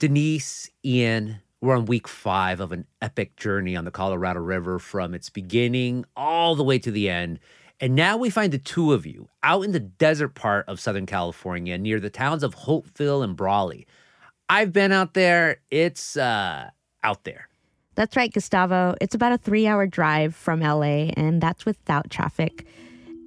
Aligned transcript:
Denise, 0.00 0.70
Ian, 0.82 1.40
we're 1.60 1.76
on 1.76 1.84
week 1.84 2.08
five 2.08 2.58
of 2.58 2.72
an 2.72 2.86
epic 3.02 3.36
journey 3.36 3.76
on 3.76 3.84
the 3.84 3.90
Colorado 3.90 4.40
River 4.40 4.78
from 4.78 5.12
its 5.12 5.28
beginning 5.28 6.06
all 6.16 6.56
the 6.56 6.64
way 6.64 6.78
to 6.78 6.90
the 6.90 7.10
end. 7.10 7.38
And 7.80 7.94
now 7.94 8.16
we 8.16 8.30
find 8.30 8.50
the 8.50 8.56
two 8.56 8.94
of 8.94 9.04
you 9.04 9.28
out 9.42 9.62
in 9.62 9.72
the 9.72 9.78
desert 9.78 10.30
part 10.30 10.66
of 10.70 10.80
Southern 10.80 11.04
California 11.04 11.76
near 11.76 12.00
the 12.00 12.08
towns 12.08 12.42
of 12.42 12.54
Holtville 12.54 13.22
and 13.22 13.36
Brawley. 13.36 13.86
I've 14.48 14.72
been 14.72 14.90
out 14.90 15.12
there. 15.12 15.58
It's 15.70 16.16
uh, 16.16 16.70
out 17.04 17.24
there. 17.24 17.50
That's 17.94 18.16
right, 18.16 18.32
Gustavo. 18.32 18.94
It's 19.02 19.14
about 19.14 19.32
a 19.32 19.38
three 19.38 19.66
hour 19.66 19.86
drive 19.86 20.34
from 20.34 20.60
LA, 20.60 21.10
and 21.14 21.42
that's 21.42 21.66
without 21.66 22.08
traffic. 22.08 22.66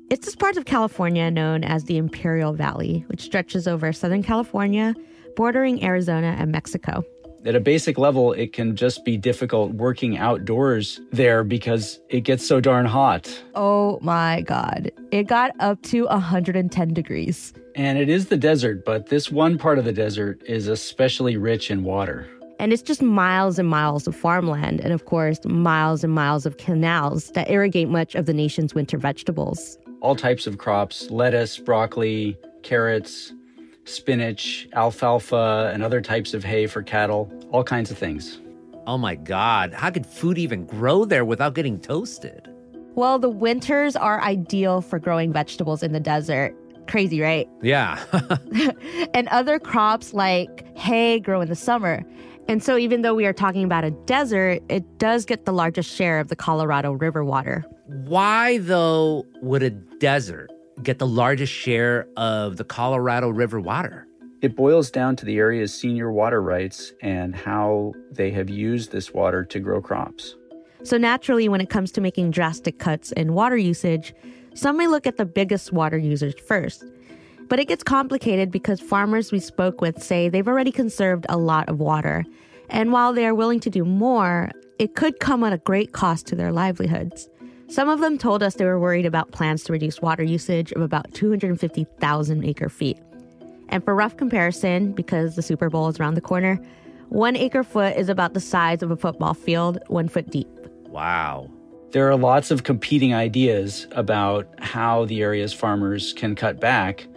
It's 0.10 0.26
this 0.26 0.36
part 0.36 0.58
of 0.58 0.66
California 0.66 1.30
known 1.30 1.64
as 1.64 1.84
the 1.84 1.98
Imperial 1.98 2.54
Valley, 2.54 3.06
which 3.10 3.22
stretches 3.22 3.68
over 3.68 3.94
Southern 3.94 4.24
California, 4.24 4.96
bordering 5.36 5.84
Arizona 5.84 6.36
and 6.40 6.52
Mexico. 6.52 7.04
At 7.46 7.56
a 7.56 7.60
basic 7.60 7.98
level, 7.98 8.32
it 8.32 8.54
can 8.54 8.76
just 8.76 9.04
be 9.04 9.18
difficult 9.18 9.74
working 9.74 10.18
outdoors 10.18 11.02
there 11.12 11.44
because 11.44 12.00
it 12.08 12.22
gets 12.22 12.48
so 12.48 12.62
darn 12.62 12.86
hot. 12.86 13.44
Oh 13.54 14.00
my 14.02 14.42
God. 14.42 14.92
It 15.12 15.24
got 15.24 15.52
up 15.60 15.82
to 15.84 16.06
110 16.06 16.94
degrees. 16.94 17.54
And 17.76 17.98
it 17.98 18.08
is 18.08 18.28
the 18.28 18.38
desert, 18.38 18.86
but 18.86 19.08
this 19.08 19.30
one 19.30 19.58
part 19.58 19.78
of 19.78 19.84
the 19.84 19.92
desert 19.92 20.42
is 20.46 20.70
especially 20.70 21.36
rich 21.36 21.70
in 21.70 21.84
water. 21.84 22.30
And 22.60 22.72
it's 22.72 22.82
just 22.82 23.02
miles 23.02 23.60
and 23.60 23.68
miles 23.68 24.08
of 24.08 24.16
farmland, 24.16 24.80
and 24.80 24.94
of 24.94 25.04
course, 25.04 25.44
miles 25.44 26.02
and 26.02 26.14
miles 26.14 26.46
of 26.46 26.56
canals 26.58 27.32
that 27.32 27.50
irrigate 27.50 27.90
much 27.90 28.16
of 28.16 28.26
the 28.26 28.34
nation's 28.34 28.74
winter 28.74 28.98
vegetables. 28.98 29.78
All 30.00 30.16
types 30.16 30.48
of 30.48 30.60
crops 30.60 31.10
lettuce, 31.10 31.58
broccoli, 31.58 32.38
carrots, 32.62 33.34
spinach, 33.86 34.68
alfalfa, 34.74 35.72
and 35.74 35.84
other 35.84 36.02
types 36.02 36.34
of 36.34 36.44
hay 36.44 36.68
for 36.68 36.82
cattle, 36.82 37.32
all 37.52 37.64
kinds 37.64 37.92
of 37.92 37.98
things. 37.98 38.40
Oh 38.86 38.98
my 38.98 39.16
God, 39.16 39.74
how 39.74 39.90
could 39.90 40.06
food 40.06 40.38
even 40.38 40.66
grow 40.66 41.06
there 41.06 41.26
without 41.26 41.54
getting 41.56 41.80
toasted? 41.80 42.50
Well, 42.96 43.18
the 43.18 43.30
winters 43.30 43.96
are 43.96 44.22
ideal 44.22 44.82
for 44.82 45.00
growing 45.00 45.34
vegetables 45.34 45.82
in 45.84 45.94
the 45.94 46.00
desert. 46.00 46.56
Crazy, 46.88 47.22
right? 47.22 47.48
Yeah. 47.64 48.04
and 49.14 49.28
other 49.30 49.58
crops 49.58 50.14
like 50.14 50.66
hay 50.78 51.20
grow 51.20 51.42
in 51.42 51.50
the 51.50 51.56
summer. 51.56 52.04
And 52.50 52.62
so, 52.62 52.78
even 52.78 53.04
though 53.04 53.16
we 53.16 53.26
are 53.26 53.32
talking 53.32 53.64
about 53.64 53.86
a 53.86 53.92
desert, 53.92 54.62
it 54.68 54.98
does 54.98 55.24
get 55.24 55.46
the 55.46 55.54
largest 55.54 55.90
share 55.90 56.20
of 56.20 56.28
the 56.28 56.36
Colorado 56.36 56.92
River 56.92 57.24
water. 57.24 57.64
Why, 57.86 58.58
though, 58.58 59.26
would 59.42 59.64
a 59.64 59.70
desert 59.70 60.52
get 60.82 61.00
the 61.00 61.08
largest 61.08 61.54
share 61.54 62.08
of 62.18 62.58
the 62.58 62.64
Colorado 62.64 63.30
River 63.30 63.60
water? 63.60 64.08
It 64.42 64.56
boils 64.56 64.92
down 64.92 65.16
to 65.18 65.26
the 65.26 65.38
area's 65.38 65.74
senior 65.74 66.12
water 66.12 66.42
rights 66.42 66.92
and 67.02 67.36
how 67.36 67.94
they 68.12 68.32
have 68.32 68.50
used 68.50 68.92
this 68.92 69.14
water 69.14 69.46
to 69.46 69.60
grow 69.60 69.82
crops. 69.82 70.36
So, 70.84 70.98
naturally, 70.98 71.48
when 71.48 71.62
it 71.62 71.70
comes 71.70 71.92
to 71.94 72.02
making 72.02 72.32
drastic 72.32 72.78
cuts 72.78 73.14
in 73.14 73.34
water 73.34 73.56
usage, 73.56 74.14
some 74.54 74.78
may 74.78 74.88
look 74.88 75.08
at 75.08 75.16
the 75.18 75.26
biggest 75.26 75.72
water 75.72 75.98
users 75.98 76.34
first. 76.46 76.84
But 77.48 77.60
it 77.60 77.70
gets 77.70 77.84
complicated 77.84 78.52
because 78.52 78.82
farmers 78.82 79.32
we 79.32 79.40
spoke 79.40 79.80
with 79.80 80.04
say 80.04 80.28
they've 80.28 80.48
already 80.48 80.72
conserved 80.72 81.26
a 81.30 81.38
lot 81.38 81.70
of 81.70 81.80
water. 81.80 82.26
And 82.70 82.92
while 82.92 83.14
they 83.14 83.26
are 83.26 83.36
willing 83.36 83.60
to 83.62 83.70
do 83.70 83.86
more, 83.86 84.52
it 84.80 84.96
could 84.96 85.20
come 85.20 85.44
at 85.44 85.54
a 85.54 85.58
great 85.58 85.94
cost 85.94 86.28
to 86.28 86.36
their 86.36 86.52
livelihoods. 86.52 87.30
Some 87.74 87.90
of 87.90 88.02
them 88.02 88.20
told 88.20 88.44
us 88.44 88.54
they 88.54 88.66
were 88.66 88.80
worried 88.80 89.08
about 89.08 89.32
plans 89.32 89.64
to 89.64 89.74
reduce 89.74 90.00
water 90.00 90.22
usage 90.22 90.72
of 90.74 90.84
about 90.84 91.12
250,000 91.16 92.46
acre 92.46 92.70
feet. 92.70 93.00
And 93.70 93.84
for 93.84 93.96
rough 93.96 94.16
comparison, 94.16 94.92
because 94.92 95.36
the 95.36 95.42
Super 95.42 95.72
Bowl 95.72 95.88
is 95.88 96.00
around 96.00 96.14
the 96.14 96.22
corner, 96.22 96.64
one 97.10 97.36
acre 97.36 97.64
foot 97.64 97.98
is 97.98 98.10
about 98.10 98.36
the 98.36 98.40
size 98.40 98.84
of 98.84 98.92
a 98.92 98.96
football 98.96 99.34
field, 99.34 99.80
one 99.88 100.08
foot 100.08 100.30
deep. 100.30 100.48
Wow. 100.88 101.50
There 101.94 102.08
are 102.08 102.16
lots 102.16 102.52
of 102.52 102.62
competing 102.62 103.16
ideas 103.16 103.88
about 103.94 104.48
how 104.60 105.06
the 105.06 105.24
area's 105.24 105.52
farmers 105.52 106.14
can 106.14 106.36
cut 106.36 106.60
back. 106.60 107.08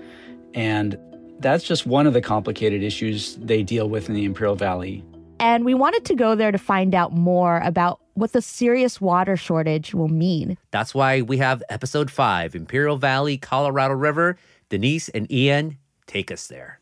And 0.55 0.99
that's 1.39 1.65
just 1.65 1.85
one 1.85 2.07
of 2.07 2.15
the 2.15 2.23
complicated 2.23 2.83
issues 2.83 3.37
they 3.37 3.63
deal 3.63 3.91
with 3.91 4.09
in 4.09 4.15
the 4.15 4.25
Imperial 4.25 4.57
Valley. 4.57 5.05
And 5.39 5.65
we 5.65 5.75
wanted 5.75 6.05
to 6.07 6.15
go 6.15 6.35
there 6.35 6.51
to 6.51 6.59
find 6.59 6.95
out 6.95 7.13
more 7.13 7.59
about 7.59 8.01
what 8.15 8.33
the 8.33 8.41
serious 8.41 9.01
water 9.01 9.37
shortage 9.37 9.95
will 9.95 10.09
mean. 10.09 10.57
That's 10.71 10.95
why 10.95 11.21
we 11.21 11.37
have 11.39 11.63
episode 11.69 12.11
five 12.11 12.55
Imperial 12.55 12.97
Valley, 12.97 13.37
Colorado 13.37 13.95
River. 13.95 14.39
Denise 14.69 15.09
and 15.11 15.31
Ian 15.31 15.79
take 16.07 16.33
us 16.33 16.49
there. 16.49 16.81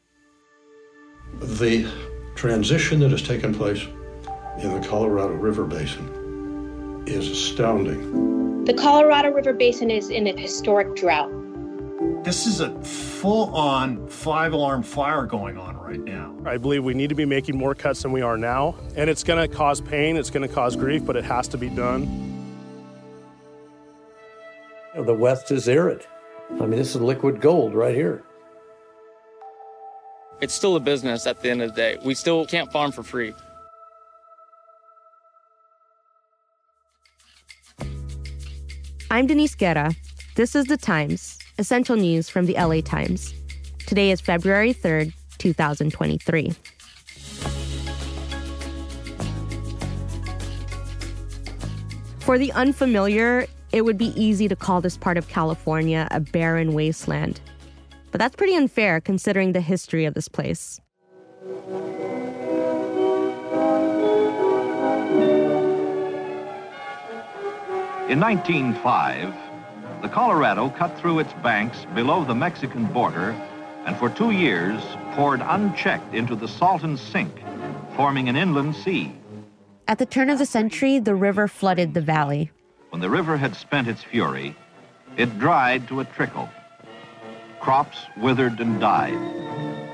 The 1.41 1.91
transition 2.35 3.01
that 3.01 3.11
has 3.11 3.23
taken 3.23 3.55
place 3.55 3.83
in 4.59 4.81
the 4.81 4.87
Colorado 4.87 5.35
River 5.35 5.65
Basin 5.65 7.03
is 7.07 7.29
astounding. 7.29 8.65
The 8.65 8.75
Colorado 8.75 9.31
River 9.31 9.53
Basin 9.53 9.91
is 9.91 10.09
in 10.09 10.27
a 10.27 10.41
historic 10.41 10.95
drought. 10.97 11.31
This 12.25 12.47
is 12.47 12.61
a 12.61 12.75
full 12.83 13.55
on 13.55 14.09
five 14.09 14.55
alarm 14.55 14.83
fire 14.83 15.27
going 15.27 15.59
on 15.59 15.77
right 15.77 16.01
now. 16.01 16.35
I 16.47 16.57
believe 16.57 16.83
we 16.83 16.95
need 16.95 17.11
to 17.11 17.15
be 17.15 17.27
making 17.27 17.59
more 17.59 17.75
cuts 17.75 18.01
than 18.01 18.12
we 18.12 18.23
are 18.23 18.39
now. 18.39 18.77
And 18.97 19.11
it's 19.11 19.23
going 19.23 19.47
to 19.47 19.55
cause 19.55 19.83
pain, 19.83 20.17
it's 20.17 20.31
going 20.31 20.49
to 20.49 20.53
cause 20.53 20.75
grief, 20.75 21.05
but 21.05 21.17
it 21.17 21.25
has 21.25 21.49
to 21.49 21.59
be 21.59 21.69
done. 21.69 22.05
You 24.95 25.01
know, 25.01 25.05
the 25.05 25.12
West 25.12 25.51
is 25.51 25.69
arid. 25.69 26.07
I 26.51 26.67
mean, 26.67 26.79
this 26.79 26.95
is 26.95 27.03
liquid 27.03 27.43
gold 27.43 27.75
right 27.75 27.95
here. 27.95 28.25
It's 30.41 30.55
still 30.55 30.77
a 30.77 30.81
business 30.81 31.27
at 31.27 31.43
the 31.43 31.51
end 31.51 31.61
of 31.61 31.71
the 31.71 31.77
day. 31.77 31.99
We 32.06 32.15
still 32.15 32.47
can't 32.47 32.73
farm 32.73 32.91
for 32.91 33.03
free. 33.03 33.35
I'm 39.11 39.27
Denise 39.27 39.55
Guerra. 39.55 39.93
This 40.37 40.56
is 40.56 40.65
The 40.65 40.77
Times, 40.77 41.39
essential 41.59 41.97
news 41.97 42.29
from 42.29 42.47
the 42.47 42.55
LA 42.55 42.81
Times. 42.81 43.35
Today 43.87 44.11
is 44.11 44.21
February 44.21 44.75
3rd, 44.75 45.13
2023. 45.39 46.55
For 52.21 52.39
the 52.39 52.53
unfamiliar, 52.53 53.47
it 53.73 53.85
would 53.85 53.99
be 53.99 54.13
easy 54.21 54.49
to 54.49 54.57
call 54.57 54.81
this 54.81 54.97
part 54.97 55.19
of 55.19 55.29
California 55.29 56.09
a 56.11 56.21
barren 56.21 56.73
wasteland. 56.73 57.41
But 58.11 58.19
that's 58.19 58.37
pretty 58.37 58.55
unfair 58.55 59.01
considering 59.01 59.53
the 59.53 59.61
history 59.61 60.05
of 60.05 60.15
this 60.15 60.29
place. 60.29 60.81
In 68.09 68.21
1905, 68.21 69.35
the 70.05 70.11
Colorado 70.11 70.69
cut 70.69 70.99
through 70.99 71.19
its 71.19 71.33
banks 71.43 71.87
below 71.95 72.27
the 72.27 72.35
Mexican 72.35 72.85
border 72.85 73.31
and 73.87 73.97
for 73.97 74.11
two 74.11 74.33
years 74.33 74.83
poured 75.13 75.41
unchecked 75.41 76.15
into 76.15 76.37
the 76.37 76.47
Salton 76.47 76.99
Sink, 76.99 77.33
forming 77.97 78.29
an 78.29 78.37
inland 78.37 78.77
sea. 78.77 79.15
At 79.89 79.99
the 79.99 80.05
turn 80.05 80.29
of 80.29 80.39
the 80.39 80.45
century, 80.45 80.99
the 80.99 81.15
river 81.15 81.49
flooded 81.49 81.95
the 81.95 82.03
valley. 82.03 82.51
When 82.91 83.01
the 83.01 83.09
river 83.09 83.39
had 83.39 83.57
spent 83.57 83.89
its 83.89 84.03
fury, 84.03 84.55
it 85.17 85.39
dried 85.39 85.89
to 85.89 86.01
a 86.01 86.05
trickle. 86.05 86.51
Crops 87.59 87.97
withered 88.19 88.61
and 88.61 88.79
died. 88.79 89.19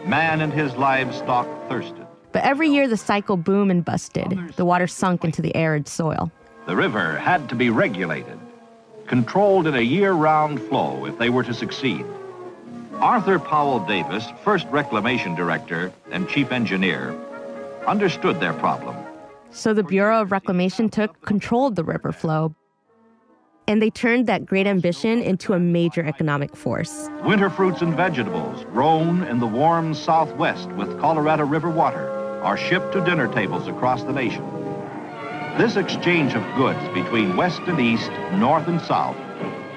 Man 0.08 0.40
and 0.40 0.52
his 0.52 0.74
livestock 0.74 1.46
thirsted. 1.68 2.04
But 2.32 2.42
every 2.42 2.68
year 2.68 2.88
the 2.88 2.96
cycle 2.96 3.36
boomed 3.36 3.70
and 3.70 3.84
busted. 3.84 4.54
The 4.56 4.64
water 4.64 4.88
sunk 4.88 5.22
into 5.22 5.40
the 5.40 5.54
arid 5.54 5.86
soil. 5.86 6.32
The 6.66 6.74
river 6.74 7.16
had 7.16 7.48
to 7.50 7.54
be 7.54 7.70
regulated, 7.70 8.39
controlled 9.10 9.66
in 9.66 9.74
a 9.74 9.80
year-round 9.80 10.62
flow 10.68 11.04
if 11.04 11.18
they 11.18 11.30
were 11.30 11.42
to 11.42 11.52
succeed. 11.52 12.06
Arthur 12.94 13.40
Powell 13.40 13.80
Davis, 13.80 14.24
first 14.44 14.68
reclamation 14.68 15.34
director 15.34 15.92
and 16.12 16.28
chief 16.28 16.52
engineer, 16.52 17.12
understood 17.88 18.38
their 18.38 18.52
problem. 18.52 18.96
So 19.50 19.74
the 19.74 19.82
Bureau 19.82 20.22
of 20.22 20.30
Reclamation 20.30 20.88
took 20.88 21.20
control 21.22 21.66
of 21.66 21.74
the 21.74 21.82
river 21.82 22.12
flow. 22.12 22.54
And 23.66 23.82
they 23.82 23.90
turned 23.90 24.28
that 24.28 24.46
great 24.46 24.68
ambition 24.68 25.20
into 25.22 25.54
a 25.54 25.58
major 25.58 26.04
economic 26.04 26.54
force. 26.54 27.08
Winter 27.24 27.50
fruits 27.50 27.82
and 27.82 27.94
vegetables 27.96 28.64
grown 28.66 29.24
in 29.24 29.40
the 29.40 29.46
warm 29.46 29.92
southwest 29.92 30.68
with 30.72 31.00
Colorado 31.00 31.44
River 31.44 31.68
water 31.68 32.08
are 32.42 32.56
shipped 32.56 32.92
to 32.92 33.04
dinner 33.04 33.26
tables 33.34 33.66
across 33.66 34.04
the 34.04 34.12
nation. 34.12 34.44
This 35.58 35.76
exchange 35.76 36.34
of 36.34 36.42
goods 36.56 36.78
between 36.94 37.36
West 37.36 37.60
and 37.66 37.78
East, 37.78 38.10
North 38.34 38.66
and 38.66 38.80
South, 38.80 39.16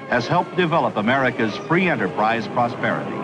has 0.08 0.26
helped 0.26 0.56
develop 0.56 0.96
America's 0.96 1.54
free 1.56 1.88
enterprise 1.88 2.46
prosperity. 2.48 3.14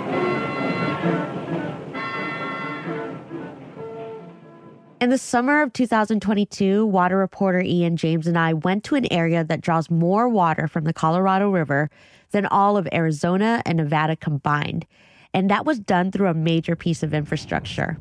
In 5.01 5.09
the 5.09 5.17
summer 5.17 5.63
of 5.63 5.73
2022, 5.73 6.85
water 6.85 7.17
reporter 7.17 7.61
Ian 7.61 7.97
James 7.97 8.27
and 8.27 8.37
I 8.37 8.53
went 8.53 8.85
to 8.85 8.97
an 8.97 9.11
area 9.11 9.43
that 9.45 9.63
draws 9.63 9.89
more 9.89 10.29
water 10.29 10.69
from 10.69 10.85
the 10.85 10.93
Colorado 10.93 11.49
River 11.49 11.89
than 12.33 12.45
all 12.47 12.77
of 12.77 12.87
Arizona 12.93 13.63
and 13.65 13.79
Nevada 13.79 14.17
combined. 14.17 14.87
And 15.33 15.49
that 15.49 15.65
was 15.65 15.79
done 15.79 16.11
through 16.13 16.29
a 16.29 16.35
major 16.35 16.77
piece 16.77 17.03
of 17.03 17.15
infrastructure 17.15 17.97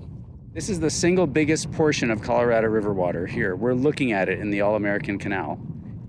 This 0.52 0.68
is 0.68 0.80
the 0.80 0.90
single 0.90 1.28
biggest 1.28 1.72
portion 1.74 2.10
of 2.10 2.24
Colorado 2.24 2.70
River 2.70 2.92
water 2.92 3.28
here. 3.28 3.56
We're 3.56 3.76
looking 3.76 4.14
at 4.14 4.30
it 4.30 4.40
in 4.40 4.50
the 4.50 4.62
All 4.62 4.76
American 4.76 5.20
Canal. 5.20 5.60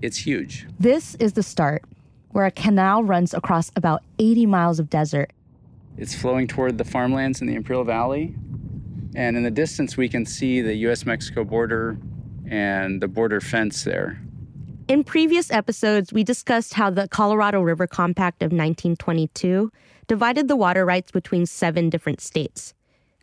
It's 0.01 0.17
huge. 0.17 0.65
This 0.79 1.13
is 1.15 1.33
the 1.33 1.43
start, 1.43 1.83
where 2.29 2.47
a 2.47 2.51
canal 2.51 3.03
runs 3.03 3.35
across 3.35 3.71
about 3.75 4.01
80 4.17 4.47
miles 4.47 4.79
of 4.79 4.89
desert. 4.89 5.31
It's 5.95 6.15
flowing 6.15 6.47
toward 6.47 6.79
the 6.79 6.83
farmlands 6.83 7.41
in 7.41 7.45
the 7.45 7.53
Imperial 7.53 7.83
Valley. 7.83 8.33
And 9.13 9.37
in 9.37 9.43
the 9.43 9.51
distance, 9.51 9.95
we 9.95 10.09
can 10.09 10.25
see 10.25 10.59
the 10.61 10.73
US 10.87 11.05
Mexico 11.05 11.43
border 11.43 11.99
and 12.49 12.99
the 12.99 13.07
border 13.07 13.41
fence 13.41 13.83
there. 13.83 14.19
In 14.87 15.03
previous 15.03 15.51
episodes, 15.51 16.11
we 16.11 16.23
discussed 16.23 16.73
how 16.73 16.89
the 16.89 17.07
Colorado 17.07 17.61
River 17.61 17.85
Compact 17.85 18.41
of 18.41 18.47
1922 18.47 19.71
divided 20.07 20.47
the 20.47 20.55
water 20.55 20.83
rights 20.83 21.11
between 21.11 21.45
seven 21.45 21.91
different 21.91 22.21
states 22.21 22.73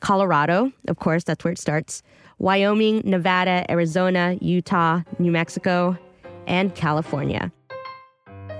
Colorado, 0.00 0.72
of 0.88 0.98
course, 0.98 1.24
that's 1.24 1.44
where 1.44 1.52
it 1.52 1.58
starts, 1.58 2.02
Wyoming, 2.38 3.02
Nevada, 3.04 3.64
Arizona, 3.70 4.36
Utah, 4.40 5.02
New 5.18 5.32
Mexico, 5.32 5.98
and 6.46 6.74
California. 6.74 7.52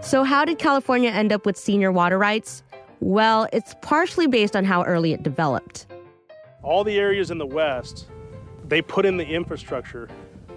So, 0.01 0.25
how 0.25 0.45
did 0.45 0.59
California 0.59 1.11
end 1.11 1.33
up 1.33 1.47
with 1.47 1.57
senior 1.57 1.91
water 1.91 2.19
rights? 2.19 2.63
Well, 3.01 3.49
it's 3.53 3.75
partially 3.83 4.27
based 4.27 4.57
on 4.57 4.65
how 4.65 4.85
early 4.85 5.13
it 5.13 5.23
developed. 5.23 5.87
All 6.63 6.85
the 6.85 6.99
areas 6.99 7.31
in 7.31 7.39
the 7.39 7.47
West, 7.47 8.09
they 8.67 8.83
put 8.83 9.07
in 9.07 9.17
the 9.17 9.27
infrastructure. 9.27 10.09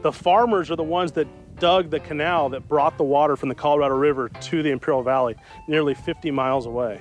The 0.02 0.12
farmers 0.12 0.72
are 0.72 0.76
the 0.76 0.84
ones 0.84 1.12
that 1.14 1.28
dug 1.60 1.92
the 1.92 2.00
canal 2.00 2.50
that 2.50 2.68
brought 2.68 2.98
the 2.98 3.04
water 3.04 3.36
from 3.36 3.50
the 3.50 3.56
Colorado 3.56 3.96
River 3.96 4.30
to 4.30 4.64
the 4.64 4.72
Imperial 4.72 5.04
Valley, 5.04 5.36
nearly 5.68 5.94
50 5.94 6.32
miles 6.32 6.66
away. 6.66 7.00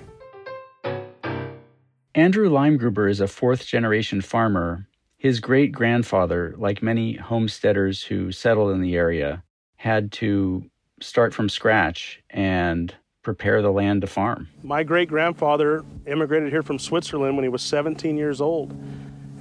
Andrew 2.15 2.51
Leimgruber 2.51 3.09
is 3.09 3.21
a 3.21 3.29
fourth 3.29 3.67
generation 3.67 4.21
farmer. 4.21 4.89
His 5.17 5.39
great 5.39 5.71
grandfather, 5.71 6.55
like 6.59 6.83
many 6.83 7.15
homesteaders 7.15 8.03
who 8.03 8.33
settled 8.33 8.73
in 8.73 8.81
the 8.81 8.97
area, 8.97 9.45
had 9.77 10.11
to 10.12 10.65
start 11.01 11.33
from 11.33 11.49
scratch 11.49 12.21
and 12.31 12.93
prepare 13.23 13.62
the 13.62 13.71
land 13.71 14.01
to 14.01 14.09
farm. 14.09 14.49
My 14.65 14.83
great 14.83 15.09
grandfather 15.09 15.85
immigrated 16.05 16.51
here 16.51 16.65
from 16.65 16.81
Switzerland 16.81 17.37
when 17.37 17.45
he 17.45 17.49
was 17.49 17.62
17 17.62 18.17
years 18.17 18.41
old. 18.41 18.77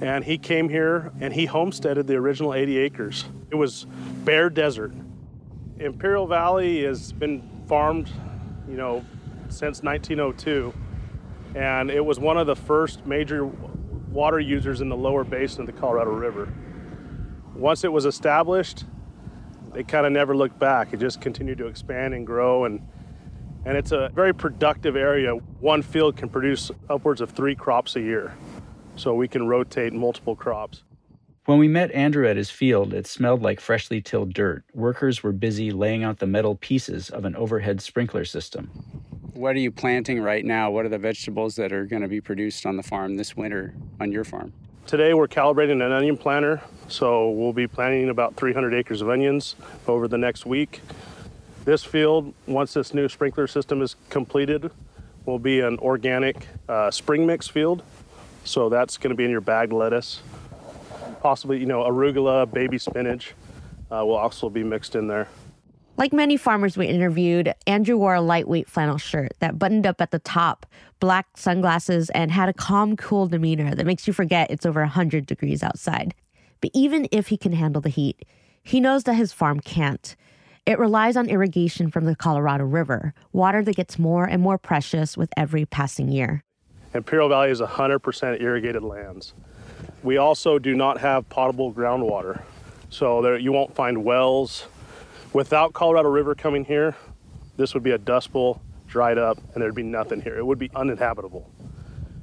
And 0.00 0.24
he 0.24 0.38
came 0.38 0.68
here 0.68 1.12
and 1.20 1.34
he 1.34 1.46
homesteaded 1.46 2.06
the 2.06 2.14
original 2.14 2.54
80 2.54 2.78
acres. 2.78 3.24
It 3.50 3.56
was 3.56 3.86
bare 4.24 4.48
desert. 4.48 4.92
Imperial 5.80 6.26
Valley 6.26 6.84
has 6.84 7.10
been 7.10 7.42
farmed, 7.66 8.10
you 8.68 8.76
know, 8.76 9.04
since 9.48 9.82
1902, 9.82 10.72
and 11.54 11.90
it 11.90 12.04
was 12.04 12.18
one 12.18 12.36
of 12.36 12.46
the 12.46 12.56
first 12.56 13.06
major 13.06 13.46
water 14.10 14.40
users 14.40 14.80
in 14.80 14.88
the 14.88 14.96
lower 14.96 15.24
basin 15.24 15.62
of 15.62 15.66
the 15.66 15.72
Colorado 15.72 16.10
River. 16.10 16.52
Once 17.54 17.84
it 17.84 17.92
was 17.92 18.04
established, 18.04 18.84
they 19.72 19.82
kind 19.84 20.06
of 20.06 20.12
never 20.12 20.36
looked 20.36 20.58
back. 20.58 20.92
It 20.92 21.00
just 21.00 21.20
continued 21.20 21.58
to 21.58 21.66
expand 21.66 22.14
and 22.14 22.26
grow, 22.26 22.64
and 22.64 22.80
and 23.64 23.76
it's 23.76 23.92
a 23.92 24.10
very 24.14 24.32
productive 24.32 24.96
area. 24.96 25.34
One 25.60 25.82
field 25.82 26.16
can 26.16 26.28
produce 26.28 26.70
upwards 26.88 27.20
of 27.20 27.30
three 27.30 27.54
crops 27.54 27.94
a 27.96 28.00
year, 28.00 28.34
so 28.96 29.14
we 29.14 29.28
can 29.28 29.46
rotate 29.46 29.92
multiple 29.92 30.34
crops. 30.34 30.82
When 31.44 31.58
we 31.58 31.68
met 31.68 31.90
Andrew 31.92 32.28
at 32.28 32.36
his 32.36 32.50
field, 32.50 32.94
it 32.94 33.06
smelled 33.06 33.42
like 33.42 33.60
freshly 33.60 34.00
tilled 34.00 34.32
dirt. 34.32 34.64
Workers 34.72 35.22
were 35.22 35.32
busy 35.32 35.72
laying 35.72 36.04
out 36.04 36.18
the 36.18 36.26
metal 36.26 36.54
pieces 36.56 37.10
of 37.10 37.24
an 37.24 37.34
overhead 37.36 37.80
sprinkler 37.80 38.24
system. 38.24 38.70
What 39.40 39.56
are 39.56 39.60
you 39.60 39.70
planting 39.70 40.20
right 40.20 40.44
now? 40.44 40.70
What 40.70 40.84
are 40.84 40.90
the 40.90 40.98
vegetables 40.98 41.56
that 41.56 41.72
are 41.72 41.86
going 41.86 42.02
to 42.02 42.08
be 42.08 42.20
produced 42.20 42.66
on 42.66 42.76
the 42.76 42.82
farm 42.82 43.16
this 43.16 43.34
winter 43.34 43.72
on 43.98 44.12
your 44.12 44.22
farm? 44.22 44.52
Today 44.86 45.14
we're 45.14 45.28
calibrating 45.28 45.82
an 45.82 45.92
onion 45.92 46.18
planter, 46.18 46.60
so 46.88 47.30
we'll 47.30 47.54
be 47.54 47.66
planting 47.66 48.10
about 48.10 48.36
300 48.36 48.74
acres 48.74 49.00
of 49.00 49.08
onions 49.08 49.56
over 49.88 50.08
the 50.08 50.18
next 50.18 50.44
week. 50.44 50.82
This 51.64 51.82
field, 51.82 52.34
once 52.46 52.74
this 52.74 52.92
new 52.92 53.08
sprinkler 53.08 53.46
system 53.46 53.80
is 53.80 53.96
completed, 54.10 54.70
will 55.24 55.38
be 55.38 55.60
an 55.60 55.78
organic 55.78 56.46
uh, 56.68 56.90
spring 56.90 57.26
mix 57.26 57.48
field. 57.48 57.82
So 58.44 58.68
that's 58.68 58.98
going 58.98 59.08
to 59.08 59.16
be 59.16 59.24
in 59.24 59.30
your 59.30 59.40
bagged 59.40 59.72
lettuce 59.72 60.20
possibly, 61.22 61.58
you 61.58 61.66
know, 61.66 61.80
arugula, 61.84 62.50
baby 62.52 62.76
spinach 62.76 63.32
uh, 63.90 64.04
will 64.04 64.16
also 64.16 64.50
be 64.50 64.62
mixed 64.62 64.96
in 64.96 65.06
there. 65.06 65.28
Like 66.00 66.14
many 66.14 66.38
farmers 66.38 66.78
we 66.78 66.86
interviewed, 66.86 67.52
Andrew 67.66 67.98
wore 67.98 68.14
a 68.14 68.22
lightweight 68.22 68.70
flannel 68.70 68.96
shirt 68.96 69.34
that 69.40 69.58
buttoned 69.58 69.86
up 69.86 70.00
at 70.00 70.12
the 70.12 70.18
top, 70.18 70.64
black 70.98 71.26
sunglasses, 71.36 72.08
and 72.14 72.30
had 72.30 72.48
a 72.48 72.54
calm, 72.54 72.96
cool 72.96 73.26
demeanor 73.26 73.74
that 73.74 73.84
makes 73.84 74.06
you 74.06 74.14
forget 74.14 74.50
it's 74.50 74.64
over 74.64 74.80
100 74.80 75.26
degrees 75.26 75.62
outside. 75.62 76.14
But 76.62 76.70
even 76.72 77.06
if 77.12 77.28
he 77.28 77.36
can 77.36 77.52
handle 77.52 77.82
the 77.82 77.90
heat, 77.90 78.24
he 78.62 78.80
knows 78.80 79.04
that 79.04 79.12
his 79.12 79.34
farm 79.34 79.60
can't. 79.60 80.16
It 80.64 80.78
relies 80.78 81.18
on 81.18 81.28
irrigation 81.28 81.90
from 81.90 82.06
the 82.06 82.16
Colorado 82.16 82.64
River, 82.64 83.12
water 83.34 83.62
that 83.62 83.76
gets 83.76 83.98
more 83.98 84.24
and 84.24 84.40
more 84.40 84.56
precious 84.56 85.18
with 85.18 85.28
every 85.36 85.66
passing 85.66 86.08
year. 86.08 86.42
Imperial 86.94 87.28
Valley 87.28 87.50
is 87.50 87.60
100% 87.60 88.40
irrigated 88.40 88.82
lands. 88.82 89.34
We 90.02 90.16
also 90.16 90.58
do 90.58 90.74
not 90.74 90.98
have 91.00 91.28
potable 91.28 91.74
groundwater. 91.74 92.40
So 92.88 93.20
there, 93.20 93.36
you 93.36 93.52
won't 93.52 93.74
find 93.74 94.02
wells. 94.02 94.66
Without 95.32 95.72
Colorado 95.72 96.08
River 96.08 96.34
coming 96.34 96.64
here, 96.64 96.96
this 97.56 97.72
would 97.74 97.82
be 97.82 97.92
a 97.92 97.98
dust 97.98 98.32
bowl, 98.32 98.60
dried 98.88 99.16
up, 99.16 99.38
and 99.54 99.62
there'd 99.62 99.74
be 99.74 99.82
nothing 99.82 100.20
here. 100.20 100.36
It 100.36 100.44
would 100.44 100.58
be 100.58 100.70
uninhabitable. 100.74 101.48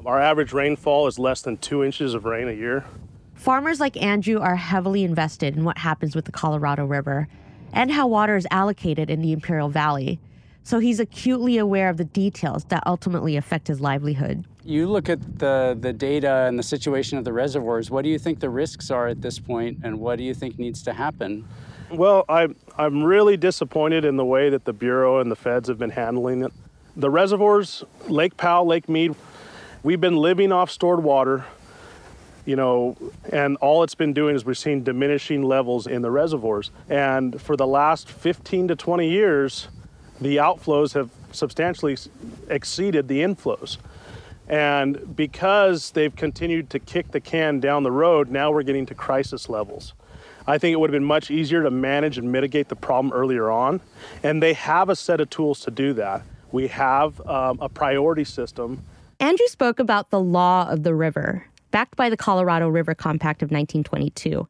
Our 0.05 0.19
average 0.19 0.51
rainfall 0.51 1.07
is 1.07 1.17
less 1.17 1.41
than 1.41 1.57
two 1.57 1.83
inches 1.83 2.13
of 2.13 2.25
rain 2.25 2.49
a 2.49 2.53
year. 2.53 2.85
Farmers 3.33 3.79
like 3.79 3.95
Andrew 4.01 4.39
are 4.39 4.55
heavily 4.55 5.03
invested 5.03 5.55
in 5.55 5.63
what 5.63 5.77
happens 5.77 6.15
with 6.15 6.25
the 6.25 6.31
Colorado 6.31 6.85
River 6.85 7.27
and 7.71 7.91
how 7.91 8.07
water 8.07 8.35
is 8.35 8.47
allocated 8.51 9.09
in 9.09 9.21
the 9.21 9.31
Imperial 9.31 9.69
Valley. 9.69 10.19
So 10.63 10.79
he's 10.79 10.99
acutely 10.99 11.57
aware 11.57 11.89
of 11.89 11.97
the 11.97 12.05
details 12.05 12.65
that 12.65 12.83
ultimately 12.85 13.37
affect 13.37 13.67
his 13.67 13.79
livelihood 13.79 14.45
you 14.67 14.85
look 14.85 15.07
at 15.07 15.39
the, 15.39 15.77
the 15.79 15.93
data 15.93 16.45
and 16.47 16.59
the 16.59 16.63
situation 16.63 17.17
of 17.17 17.23
the 17.23 17.31
reservoirs. 17.31 17.89
What 17.89 18.03
do 18.03 18.09
you 18.09 18.19
think 18.19 18.41
the 18.41 18.49
risks 18.49 18.91
are 18.91 19.07
at 19.07 19.21
this 19.21 19.39
point, 19.39 19.79
and 19.83 19.99
what 19.99 20.17
do 20.17 20.25
you 20.25 20.33
think 20.33 20.59
needs 20.59 20.83
to 20.83 20.93
happen? 20.93 21.47
Well, 21.89 22.25
I'm, 22.27 22.57
I'm 22.77 23.01
really 23.01 23.37
disappointed 23.37 24.03
in 24.03 24.17
the 24.17 24.25
way 24.25 24.49
that 24.49 24.65
the 24.65 24.73
Bureau 24.73 25.19
and 25.19 25.31
the 25.31 25.37
feds 25.37 25.69
have 25.69 25.77
been 25.77 25.89
handling 25.89 26.43
it. 26.43 26.51
The 26.97 27.09
reservoirs, 27.09 27.83
Lake 28.09 28.35
Powell, 28.35 28.65
Lake 28.65 28.89
Mead, 28.89 29.15
we've 29.83 30.01
been 30.01 30.17
living 30.17 30.51
off 30.51 30.69
stored 30.69 31.01
water, 31.01 31.45
you 32.45 32.57
know, 32.57 32.97
and 33.31 33.55
all 33.57 33.83
it's 33.83 33.95
been 33.95 34.11
doing 34.11 34.35
is 34.35 34.43
we're 34.43 34.53
seeing 34.53 34.83
diminishing 34.83 35.43
levels 35.43 35.87
in 35.87 36.01
the 36.01 36.11
reservoirs. 36.11 36.71
And 36.89 37.41
for 37.41 37.55
the 37.55 37.67
last 37.67 38.09
15 38.09 38.67
to 38.67 38.75
20 38.75 39.09
years, 39.09 39.69
the 40.19 40.37
outflows 40.37 40.93
have 40.93 41.09
substantially 41.31 41.95
exceeded 42.49 43.07
the 43.07 43.21
inflows. 43.21 43.77
And 44.49 45.15
because 45.15 45.91
they've 45.91 46.15
continued 46.15 46.69
to 46.71 46.79
kick 46.79 47.11
the 47.11 47.21
can 47.21 47.61
down 47.61 47.83
the 47.83 47.91
road, 47.91 48.29
now 48.29 48.51
we're 48.51 48.63
getting 48.63 48.85
to 48.87 48.95
crisis 48.95 49.47
levels. 49.47 49.93
I 50.47 50.57
think 50.57 50.73
it 50.73 50.79
would 50.79 50.89
have 50.89 50.95
been 50.95 51.03
much 51.03 51.29
easier 51.29 51.61
to 51.63 51.69
manage 51.69 52.17
and 52.17 52.31
mitigate 52.31 52.69
the 52.69 52.75
problem 52.75 53.13
earlier 53.13 53.51
on. 53.51 53.81
And 54.23 54.41
they 54.41 54.53
have 54.53 54.89
a 54.89 54.95
set 54.95 55.19
of 55.19 55.29
tools 55.29 55.59
to 55.61 55.71
do 55.71 55.93
that. 55.93 56.23
We 56.51 56.67
have 56.67 57.19
um, 57.27 57.59
a 57.59 57.67
priority 57.67 58.23
system. 58.23 58.81
Andrew 59.19 59.47
spoke 59.47 59.79
about 59.79 60.09
the 60.09 60.21
law 60.21 60.69
of 60.69 60.83
the 60.83 60.95
river, 60.95 61.45
backed 61.71 61.97
by 61.97 62.09
the 62.09 62.15
Colorado 62.15 62.69
River 62.69 62.95
Compact 62.95 63.41
of 63.41 63.47
1922. 63.47 64.47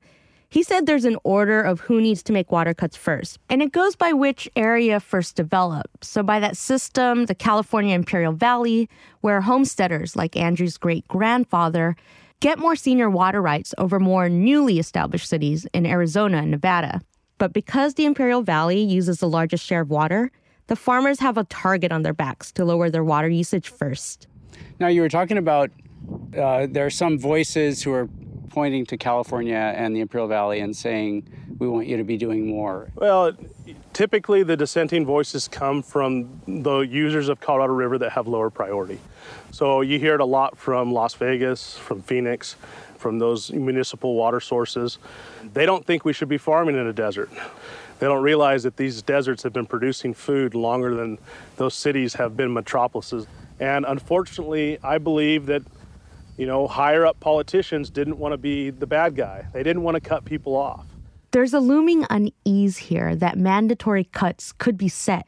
He 0.50 0.64
said 0.64 0.86
there's 0.86 1.04
an 1.04 1.18
order 1.24 1.62
of 1.62 1.82
who 1.82 2.00
needs 2.00 2.24
to 2.24 2.32
make 2.32 2.52
water 2.52 2.74
cuts 2.74 2.96
first, 2.96 3.40
and 3.50 3.62
it 3.62 3.74
goes 3.74 3.96
by 3.98 4.14
which 4.14 4.48
area 4.56 5.00
first 5.00 5.36
developed. 5.36 6.06
So, 6.06 6.24
by 6.24 6.40
that 6.40 6.56
system, 6.56 7.26
the 7.26 7.36
California 7.36 7.94
Imperial 7.94 8.32
Valley, 8.32 8.90
where 9.20 9.42
homesteaders 9.42 10.16
like 10.16 10.38
Andrew's 10.38 10.78
great 10.78 11.06
grandfather 11.10 11.98
get 12.40 12.60
more 12.60 12.76
senior 12.76 13.10
water 13.10 13.42
rights 13.42 13.74
over 13.78 14.00
more 14.00 14.30
newly 14.30 14.80
established 14.80 15.28
cities 15.28 15.66
in 15.74 15.86
Arizona 15.86 16.38
and 16.38 16.52
Nevada. 16.52 17.02
But 17.38 17.54
because 17.54 17.96
the 17.96 18.06
Imperial 18.06 18.42
Valley 18.42 18.80
uses 18.80 19.20
the 19.20 19.30
largest 19.30 19.66
share 19.66 19.82
of 19.82 19.90
water, 19.90 20.32
the 20.68 20.76
farmers 20.76 21.20
have 21.20 21.38
a 21.38 21.44
target 21.46 21.92
on 21.92 22.04
their 22.04 22.14
backs 22.14 22.52
to 22.54 22.66
lower 22.66 22.90
their 22.90 23.04
water 23.04 23.30
usage 23.30 23.70
first. 23.70 24.28
Now, 24.80 24.88
you 24.88 25.02
were 25.02 25.10
talking 25.10 25.38
about 25.38 25.72
uh, 26.38 26.68
there 26.70 26.86
are 26.86 26.92
some 26.92 27.18
voices 27.20 27.84
who 27.84 27.94
are 27.94 28.10
pointing 28.50 28.86
to 28.88 28.98
California 28.98 29.74
and 29.76 29.96
the 29.96 30.00
Imperial 30.00 30.28
Valley 30.28 30.60
and 30.60 30.76
saying, 30.76 31.28
we 31.60 31.68
want 31.68 31.88
you 31.88 31.98
to 31.98 32.04
be 32.04 32.18
doing 32.18 32.48
more? 32.48 32.88
Well, 32.96 33.34
typically 33.94 34.44
the 34.44 34.56
dissenting 34.56 35.06
voices 35.06 35.48
come 35.48 35.82
from 35.82 36.42
the 36.48 36.80
users 36.80 37.30
of 37.30 37.40
Colorado 37.40 37.74
River 37.74 37.98
that 37.98 38.12
have 38.12 38.28
lower 38.28 38.50
priority. 38.50 39.00
So 39.52 39.82
you 39.82 40.00
hear 40.00 40.16
it 40.16 40.22
a 40.22 40.26
lot 40.26 40.58
from 40.58 40.92
Las 40.94 41.14
Vegas, 41.16 41.78
from 41.78 42.02
Phoenix, 42.02 42.56
from 42.98 43.20
those 43.20 43.52
municipal 43.52 44.16
water 44.16 44.40
sources. 44.40 45.00
They 45.54 45.66
don't 45.66 45.86
think 45.86 46.06
we 46.06 46.14
should 46.14 46.30
be 46.30 46.38
farming 46.38 46.76
in 46.76 46.88
a 46.88 46.94
desert. 46.94 47.30
They 48.00 48.06
don't 48.06 48.22
realize 48.22 48.64
that 48.64 48.78
these 48.78 49.02
deserts 49.02 49.44
have 49.44 49.54
been 49.54 49.66
producing 49.66 50.14
food 50.14 50.54
longer 50.54 50.94
than 50.94 51.18
those 51.56 51.74
cities 51.74 52.16
have 52.16 52.38
been 52.38 52.54
metropolises. 52.54 53.26
And 53.60 53.86
unfortunately, 53.86 54.78
I 54.84 55.00
believe 55.00 55.48
that 55.48 55.64
You 56.38 56.46
know, 56.46 56.68
higher 56.68 57.04
up 57.04 57.20
politicians 57.20 57.90
didn't 57.90 58.20
want 58.20 58.34
to 58.34 58.38
be 58.38 58.70
the 58.70 58.86
bad 58.86 59.16
guy, 59.16 59.48
they 59.54 59.64
didn't 59.64 59.82
want 59.82 59.96
to 59.96 60.02
cut 60.02 60.24
people 60.24 60.56
off. 60.56 60.86
There's 61.38 61.54
a 61.54 61.60
looming 61.60 62.04
unease 62.10 62.78
here 62.78 63.16
that 63.16 63.38
mandatory 63.38 64.06
cuts 64.06 64.54
could 64.54 64.76
be 64.76 64.88
set, 64.88 65.28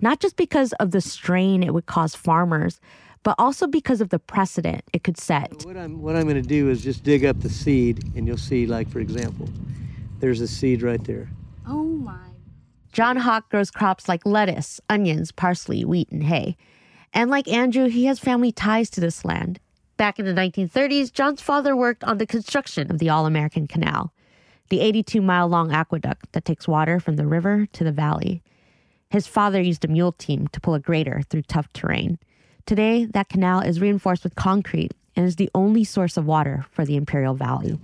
not 0.00 0.18
just 0.18 0.34
because 0.34 0.72
of 0.80 0.90
the 0.90 1.00
strain 1.00 1.62
it 1.62 1.72
would 1.72 1.86
cause 1.86 2.16
farmers, 2.16 2.80
but 3.22 3.36
also 3.38 3.68
because 3.68 4.00
of 4.00 4.08
the 4.08 4.18
precedent 4.18 4.82
it 4.92 5.04
could 5.04 5.16
set. 5.16 5.64
What 5.64 5.76
I'm, 5.76 6.02
what 6.02 6.16
I'm 6.16 6.24
going 6.24 6.42
to 6.42 6.42
do 6.42 6.70
is 6.70 6.82
just 6.82 7.04
dig 7.04 7.24
up 7.24 7.38
the 7.38 7.48
seed, 7.48 8.02
and 8.16 8.26
you'll 8.26 8.36
see, 8.36 8.66
like, 8.66 8.90
for 8.90 8.98
example, 8.98 9.48
there's 10.18 10.40
a 10.40 10.48
seed 10.48 10.82
right 10.82 11.04
there. 11.04 11.30
Oh 11.68 11.84
my. 11.84 12.18
John 12.90 13.16
Hawk 13.16 13.48
grows 13.48 13.70
crops 13.70 14.08
like 14.08 14.26
lettuce, 14.26 14.80
onions, 14.90 15.30
parsley, 15.30 15.84
wheat, 15.84 16.10
and 16.10 16.24
hay. 16.24 16.56
And 17.12 17.30
like 17.30 17.46
Andrew, 17.46 17.86
he 17.86 18.06
has 18.06 18.18
family 18.18 18.50
ties 18.50 18.90
to 18.90 19.00
this 19.00 19.24
land. 19.24 19.60
Back 19.98 20.18
in 20.18 20.26
the 20.26 20.32
1930s, 20.32 21.12
John's 21.12 21.40
father 21.40 21.76
worked 21.76 22.02
on 22.02 22.18
the 22.18 22.26
construction 22.26 22.90
of 22.90 22.98
the 22.98 23.08
All 23.08 23.24
American 23.24 23.68
Canal, 23.68 24.12
the 24.74 24.80
82 24.80 25.20
mile 25.20 25.46
long 25.46 25.70
aqueduct 25.70 26.32
that 26.32 26.44
takes 26.44 26.66
water 26.66 26.98
from 26.98 27.14
the 27.14 27.28
river 27.28 27.68
to 27.74 27.84
the 27.84 27.92
valley. 27.92 28.42
His 29.08 29.28
father 29.28 29.60
used 29.60 29.84
a 29.84 29.88
mule 29.88 30.10
team 30.10 30.48
to 30.48 30.60
pull 30.60 30.74
a 30.74 30.80
grader 30.80 31.22
through 31.30 31.42
tough 31.42 31.72
terrain. 31.72 32.18
Today, 32.66 33.04
that 33.04 33.28
canal 33.28 33.60
is 33.60 33.80
reinforced 33.80 34.24
with 34.24 34.34
concrete 34.34 34.90
and 35.14 35.26
is 35.26 35.36
the 35.36 35.48
only 35.54 35.84
source 35.84 36.16
of 36.16 36.26
water 36.26 36.66
for 36.72 36.84
the 36.84 36.96
Imperial 36.96 37.34
Valley. 37.34 37.78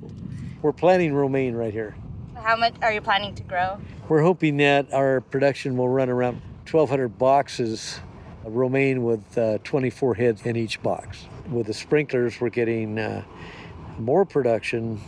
We're 0.63 0.73
planting 0.73 1.15
romaine 1.15 1.55
right 1.55 1.73
here. 1.73 1.95
How 2.35 2.57
much 2.57 2.75
are 2.83 2.93
you 2.93 3.01
planning 3.01 3.37
to 3.37 3.43
grow? 3.45 3.79
We're 4.09 4.23
hoping 4.23 4.57
that 4.57 4.93
our 4.93 5.21
production 5.21 5.77
will 5.77 5.89
run 5.89 6.09
around 6.09 6.43
1,200 6.69 7.21
boxes 7.21 8.01
of 8.45 8.57
romaine 8.57 9.05
with 9.05 9.39
uh, 9.39 9.59
24 9.63 10.17
heads 10.17 10.43
in 10.45 10.57
each 10.57 10.83
box. 10.83 11.29
With 11.53 11.69
the 11.69 11.75
sprinklers, 11.75 12.41
we're 12.41 12.49
getting 12.49 12.99
uh, 12.99 13.23
more 14.01 14.25
production 14.25 15.01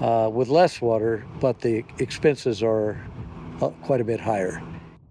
uh, 0.00 0.30
with 0.32 0.48
less 0.48 0.80
water, 0.80 1.24
but 1.40 1.60
the 1.60 1.84
expenses 1.98 2.62
are 2.62 3.00
uh, 3.60 3.68
quite 3.82 4.00
a 4.00 4.04
bit 4.04 4.20
higher. 4.20 4.62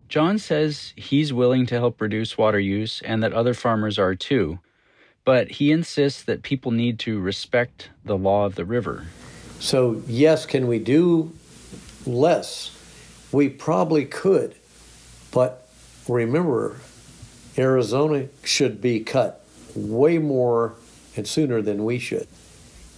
John 0.07 0.39
says 0.39 0.93
he's 0.95 1.31
willing 1.31 1.67
to 1.67 1.75
help 1.75 2.01
reduce 2.01 2.37
water 2.37 2.59
use 2.59 3.01
and 3.03 3.21
that 3.21 3.33
other 3.33 3.53
farmers 3.53 3.99
are 3.99 4.15
too, 4.15 4.59
but 5.23 5.51
he 5.51 5.71
insists 5.71 6.23
that 6.23 6.41
people 6.41 6.71
need 6.71 6.97
to 6.99 7.19
respect 7.19 7.89
the 8.03 8.17
law 8.17 8.45
of 8.45 8.55
the 8.55 8.65
river. 8.65 9.05
So, 9.59 10.01
yes, 10.07 10.45
can 10.45 10.67
we 10.67 10.79
do 10.79 11.31
less? 12.05 12.75
We 13.31 13.49
probably 13.49 14.05
could, 14.05 14.55
but 15.31 15.67
remember, 16.07 16.77
Arizona 17.57 18.27
should 18.43 18.81
be 18.81 19.01
cut 19.01 19.45
way 19.75 20.17
more 20.17 20.73
and 21.15 21.27
sooner 21.27 21.61
than 21.61 21.85
we 21.85 21.99
should. 21.99 22.27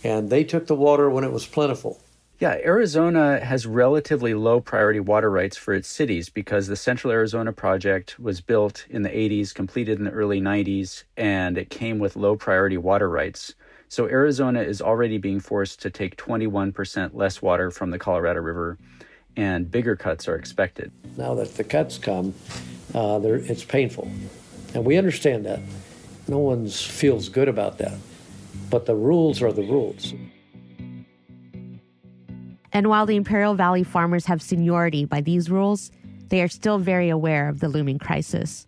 And 0.03 0.29
they 0.29 0.43
took 0.43 0.67
the 0.67 0.75
water 0.75 1.09
when 1.09 1.23
it 1.23 1.31
was 1.31 1.45
plentiful. 1.45 2.01
Yeah, 2.41 2.57
Arizona 2.65 3.39
has 3.39 3.67
relatively 3.67 4.33
low 4.33 4.61
priority 4.61 4.99
water 4.99 5.29
rights 5.29 5.57
for 5.57 5.75
its 5.75 5.87
cities 5.87 6.27
because 6.29 6.65
the 6.65 6.75
Central 6.75 7.13
Arizona 7.13 7.53
project 7.53 8.19
was 8.19 8.41
built 8.41 8.87
in 8.89 9.03
the 9.03 9.09
80s, 9.09 9.53
completed 9.53 9.99
in 9.99 10.05
the 10.05 10.11
early 10.11 10.41
90s, 10.41 11.03
and 11.17 11.55
it 11.55 11.69
came 11.69 11.99
with 11.99 12.15
low 12.15 12.35
priority 12.35 12.77
water 12.77 13.07
rights. 13.07 13.53
So 13.89 14.07
Arizona 14.07 14.63
is 14.63 14.81
already 14.81 15.19
being 15.19 15.39
forced 15.39 15.83
to 15.83 15.91
take 15.91 16.17
21% 16.17 17.13
less 17.13 17.43
water 17.43 17.69
from 17.69 17.91
the 17.91 17.99
Colorado 17.99 18.39
River, 18.39 18.79
and 19.37 19.69
bigger 19.69 19.95
cuts 19.95 20.27
are 20.27 20.35
expected. 20.35 20.91
Now 21.17 21.35
that 21.35 21.53
the 21.53 21.63
cuts 21.63 21.99
come, 21.99 22.33
uh, 22.95 23.19
it's 23.23 23.63
painful. 23.63 24.09
And 24.73 24.83
we 24.83 24.97
understand 24.97 25.45
that. 25.45 25.59
No 26.27 26.39
one 26.39 26.67
feels 26.69 27.29
good 27.29 27.47
about 27.47 27.77
that. 27.77 27.99
But 28.71 28.87
the 28.87 28.95
rules 28.95 29.41
are 29.43 29.51
the 29.51 29.61
rules. 29.61 30.15
And 32.73 32.87
while 32.87 33.05
the 33.05 33.17
Imperial 33.17 33.53
Valley 33.53 33.83
farmers 33.83 34.25
have 34.25 34.41
seniority 34.41 35.05
by 35.05 35.21
these 35.21 35.51
rules, 35.51 35.91
they 36.29 36.41
are 36.41 36.47
still 36.47 36.79
very 36.79 37.09
aware 37.09 37.49
of 37.49 37.59
the 37.59 37.67
looming 37.67 37.99
crisis. 37.99 38.65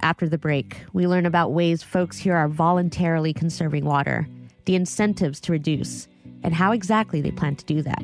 After 0.00 0.28
the 0.28 0.38
break, 0.38 0.76
we 0.92 1.08
learn 1.08 1.26
about 1.26 1.52
ways 1.52 1.82
folks 1.82 2.18
here 2.18 2.36
are 2.36 2.48
voluntarily 2.48 3.32
conserving 3.32 3.84
water, 3.84 4.28
the 4.64 4.76
incentives 4.76 5.40
to 5.40 5.52
reduce, 5.52 6.06
and 6.44 6.54
how 6.54 6.70
exactly 6.70 7.20
they 7.20 7.32
plan 7.32 7.56
to 7.56 7.64
do 7.64 7.82
that. 7.82 8.02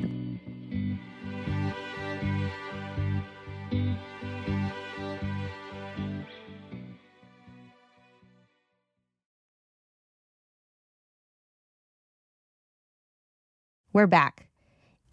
We're 13.99 14.07
back. 14.07 14.47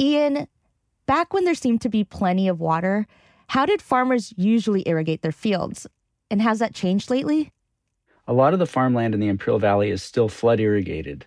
Ian, 0.00 0.46
back 1.06 1.34
when 1.34 1.44
there 1.44 1.56
seemed 1.56 1.80
to 1.80 1.88
be 1.88 2.04
plenty 2.04 2.46
of 2.46 2.60
water, 2.60 3.08
how 3.48 3.66
did 3.66 3.82
farmers 3.82 4.32
usually 4.36 4.84
irrigate 4.86 5.22
their 5.22 5.32
fields? 5.32 5.88
And 6.30 6.40
has 6.40 6.60
that 6.60 6.72
changed 6.72 7.10
lately? 7.10 7.50
A 8.28 8.32
lot 8.32 8.52
of 8.52 8.60
the 8.60 8.66
farmland 8.66 9.12
in 9.12 9.18
the 9.18 9.26
Imperial 9.26 9.58
Valley 9.58 9.90
is 9.90 10.04
still 10.04 10.28
flood 10.28 10.60
irrigated. 10.60 11.26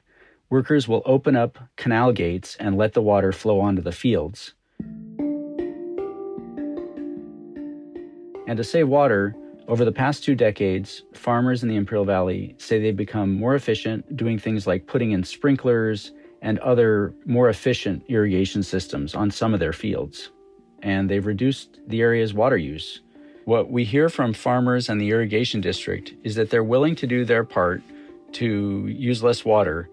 Workers 0.50 0.88
will 0.88 1.02
open 1.06 1.36
up 1.36 1.60
canal 1.76 2.14
gates 2.14 2.56
and 2.62 2.78
let 2.78 2.94
the 2.94 3.02
water 3.02 3.34
flow 3.34 3.60
onto 3.60 3.82
the 3.82 3.92
fields. 3.92 4.54
And 8.48 8.56
to 8.56 8.64
save 8.64 8.88
water, 8.88 9.36
over 9.68 9.84
the 9.84 9.92
past 9.92 10.24
two 10.24 10.34
decades, 10.34 11.04
farmers 11.14 11.62
in 11.62 11.68
the 11.68 11.76
Imperial 11.76 12.06
Valley 12.06 12.56
say 12.58 12.80
they've 12.80 12.96
become 12.96 13.34
more 13.34 13.56
efficient 13.56 14.16
doing 14.16 14.40
things 14.40 14.66
like 14.66 14.88
putting 14.88 15.12
in 15.12 15.26
sprinklers 15.26 16.14
and 16.42 16.60
other 16.60 17.14
more 17.26 17.50
efficient 17.50 18.04
irrigation 18.08 18.64
systems 18.64 19.16
on 19.16 19.32
some 19.32 19.54
of 19.54 19.60
their 19.60 19.74
fields. 19.74 20.30
And 20.82 21.10
they've 21.10 21.26
reduced 21.26 21.80
the 21.88 22.02
area's 22.02 22.34
water 22.34 22.58
use. 22.58 23.02
What 23.46 23.72
we 23.72 23.84
hear 23.84 24.10
from 24.10 24.34
farmers 24.34 24.90
and 24.90 25.02
the 25.02 25.10
irrigation 25.10 25.60
district 25.60 26.14
is 26.24 26.36
that 26.36 26.50
they're 26.50 26.64
willing 26.64 26.96
to 26.98 27.08
do 27.08 27.26
their 27.26 27.44
part 27.44 27.82
to 28.34 28.88
use 28.88 29.24
less 29.24 29.44
water, 29.44 29.90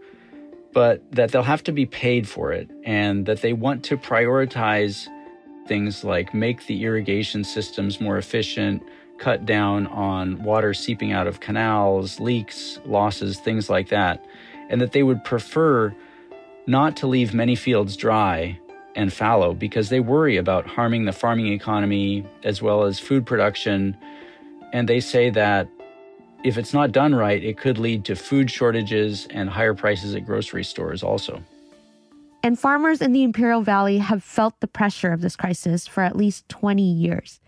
but 0.72 1.10
that 1.12 1.32
they'll 1.32 1.42
have 1.42 1.64
to 1.64 1.72
be 1.72 1.86
paid 1.86 2.28
for 2.28 2.52
it 2.52 2.70
and 2.84 3.26
that 3.26 3.40
they 3.40 3.52
want 3.52 3.82
to 3.84 3.96
prioritize 3.96 5.08
things 5.66 6.04
like 6.04 6.34
make 6.34 6.66
the 6.66 6.84
irrigation 6.84 7.42
systems 7.42 8.00
more 8.00 8.18
efficient, 8.18 8.82
cut 9.18 9.46
down 9.46 9.86
on 9.88 10.42
water 10.42 10.74
seeping 10.74 11.12
out 11.12 11.26
of 11.26 11.40
canals, 11.40 12.20
leaks, 12.20 12.78
losses, 12.84 13.38
things 13.38 13.70
like 13.70 13.88
that, 13.88 14.24
and 14.68 14.80
that 14.80 14.92
they 14.92 15.02
would 15.02 15.24
prefer 15.24 15.94
not 16.66 16.96
to 16.98 17.06
leave 17.06 17.32
many 17.32 17.54
fields 17.54 17.96
dry 17.96 18.58
and 18.94 19.12
fallow 19.12 19.54
because 19.54 19.88
they 19.88 20.00
worry 20.00 20.36
about 20.36 20.66
harming 20.66 21.04
the 21.04 21.12
farming 21.12 21.52
economy 21.52 22.24
as 22.42 22.62
well 22.62 22.84
as 22.84 22.98
food 22.98 23.26
production. 23.26 23.96
And 24.72 24.88
they 24.88 25.00
say 25.00 25.30
that 25.30 25.68
if 26.44 26.56
it's 26.58 26.72
not 26.72 26.92
done 26.92 27.14
right, 27.14 27.42
it 27.42 27.58
could 27.58 27.78
lead 27.78 28.04
to 28.06 28.16
food 28.16 28.50
shortages 28.50 29.26
and 29.30 29.50
higher 29.50 29.74
prices 29.74 30.14
at 30.14 30.24
grocery 30.24 30.64
stores 30.64 31.02
also. 31.02 31.42
And 32.42 32.58
farmers 32.58 33.02
in 33.02 33.12
the 33.12 33.24
Imperial 33.24 33.62
Valley 33.62 33.98
have 33.98 34.22
felt 34.22 34.60
the 34.60 34.68
pressure 34.68 35.12
of 35.12 35.20
this 35.20 35.36
crisis 35.36 35.86
for 35.86 36.02
at 36.02 36.16
least 36.16 36.48
20 36.48 36.82
years. 36.82 37.40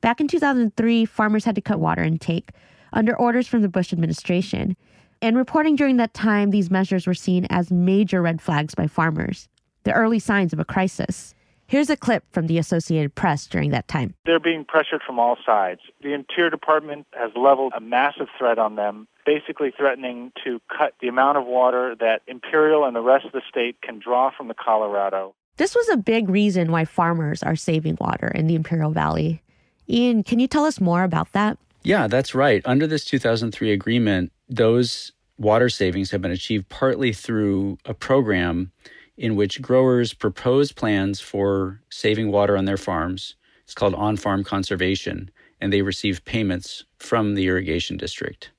Back 0.00 0.20
in 0.20 0.28
2003, 0.28 1.04
farmers 1.04 1.44
had 1.44 1.54
to 1.54 1.60
cut 1.60 1.78
water 1.78 2.02
intake 2.02 2.50
under 2.92 3.16
orders 3.16 3.46
from 3.46 3.62
the 3.62 3.68
Bush 3.68 3.92
administration. 3.92 4.76
And 5.22 5.36
reporting 5.36 5.76
during 5.76 5.98
that 5.98 6.14
time, 6.14 6.50
these 6.50 6.70
measures 6.70 7.06
were 7.06 7.14
seen 7.14 7.46
as 7.50 7.70
major 7.70 8.22
red 8.22 8.40
flags 8.40 8.74
by 8.74 8.86
farmers, 8.86 9.48
the 9.84 9.92
early 9.92 10.18
signs 10.18 10.52
of 10.52 10.60
a 10.60 10.64
crisis. 10.64 11.34
Here's 11.66 11.90
a 11.90 11.96
clip 11.96 12.24
from 12.30 12.46
the 12.46 12.58
Associated 12.58 13.14
Press 13.14 13.46
during 13.46 13.70
that 13.70 13.86
time. 13.86 14.14
They're 14.24 14.40
being 14.40 14.64
pressured 14.64 15.02
from 15.06 15.18
all 15.18 15.36
sides. 15.44 15.80
The 16.02 16.14
Interior 16.14 16.50
Department 16.50 17.06
has 17.12 17.30
leveled 17.36 17.74
a 17.76 17.80
massive 17.80 18.28
threat 18.36 18.58
on 18.58 18.76
them, 18.76 19.06
basically 19.26 19.72
threatening 19.76 20.32
to 20.42 20.60
cut 20.76 20.94
the 21.00 21.08
amount 21.08 21.38
of 21.38 21.46
water 21.46 21.94
that 22.00 22.22
Imperial 22.26 22.84
and 22.86 22.96
the 22.96 23.02
rest 23.02 23.26
of 23.26 23.32
the 23.32 23.42
state 23.48 23.80
can 23.82 24.00
draw 24.00 24.30
from 24.36 24.48
the 24.48 24.54
Colorado. 24.54 25.34
This 25.58 25.74
was 25.74 25.88
a 25.90 25.96
big 25.98 26.30
reason 26.30 26.72
why 26.72 26.86
farmers 26.86 27.42
are 27.42 27.54
saving 27.54 27.98
water 28.00 28.28
in 28.28 28.46
the 28.46 28.54
Imperial 28.54 28.90
Valley. 28.90 29.42
Ian, 29.88 30.22
can 30.22 30.40
you 30.40 30.48
tell 30.48 30.64
us 30.64 30.80
more 30.80 31.04
about 31.04 31.30
that? 31.32 31.58
Yeah, 31.82 32.08
that's 32.08 32.34
right. 32.34 32.62
Under 32.64 32.86
this 32.86 33.04
2003 33.04 33.72
agreement, 33.72 34.32
those 34.48 35.12
water 35.38 35.68
savings 35.70 36.10
have 36.10 36.20
been 36.20 36.30
achieved 36.30 36.68
partly 36.68 37.12
through 37.12 37.78
a 37.86 37.94
program 37.94 38.72
in 39.16 39.36
which 39.36 39.62
growers 39.62 40.12
propose 40.12 40.72
plans 40.72 41.20
for 41.20 41.80
saving 41.90 42.30
water 42.30 42.56
on 42.56 42.66
their 42.66 42.76
farms. 42.76 43.34
It's 43.64 43.74
called 43.74 43.94
on 43.94 44.16
farm 44.16 44.44
conservation, 44.44 45.30
and 45.60 45.72
they 45.72 45.82
receive 45.82 46.24
payments 46.24 46.84
from 46.98 47.34
the 47.34 47.46
irrigation 47.46 47.96
district. 47.96 48.50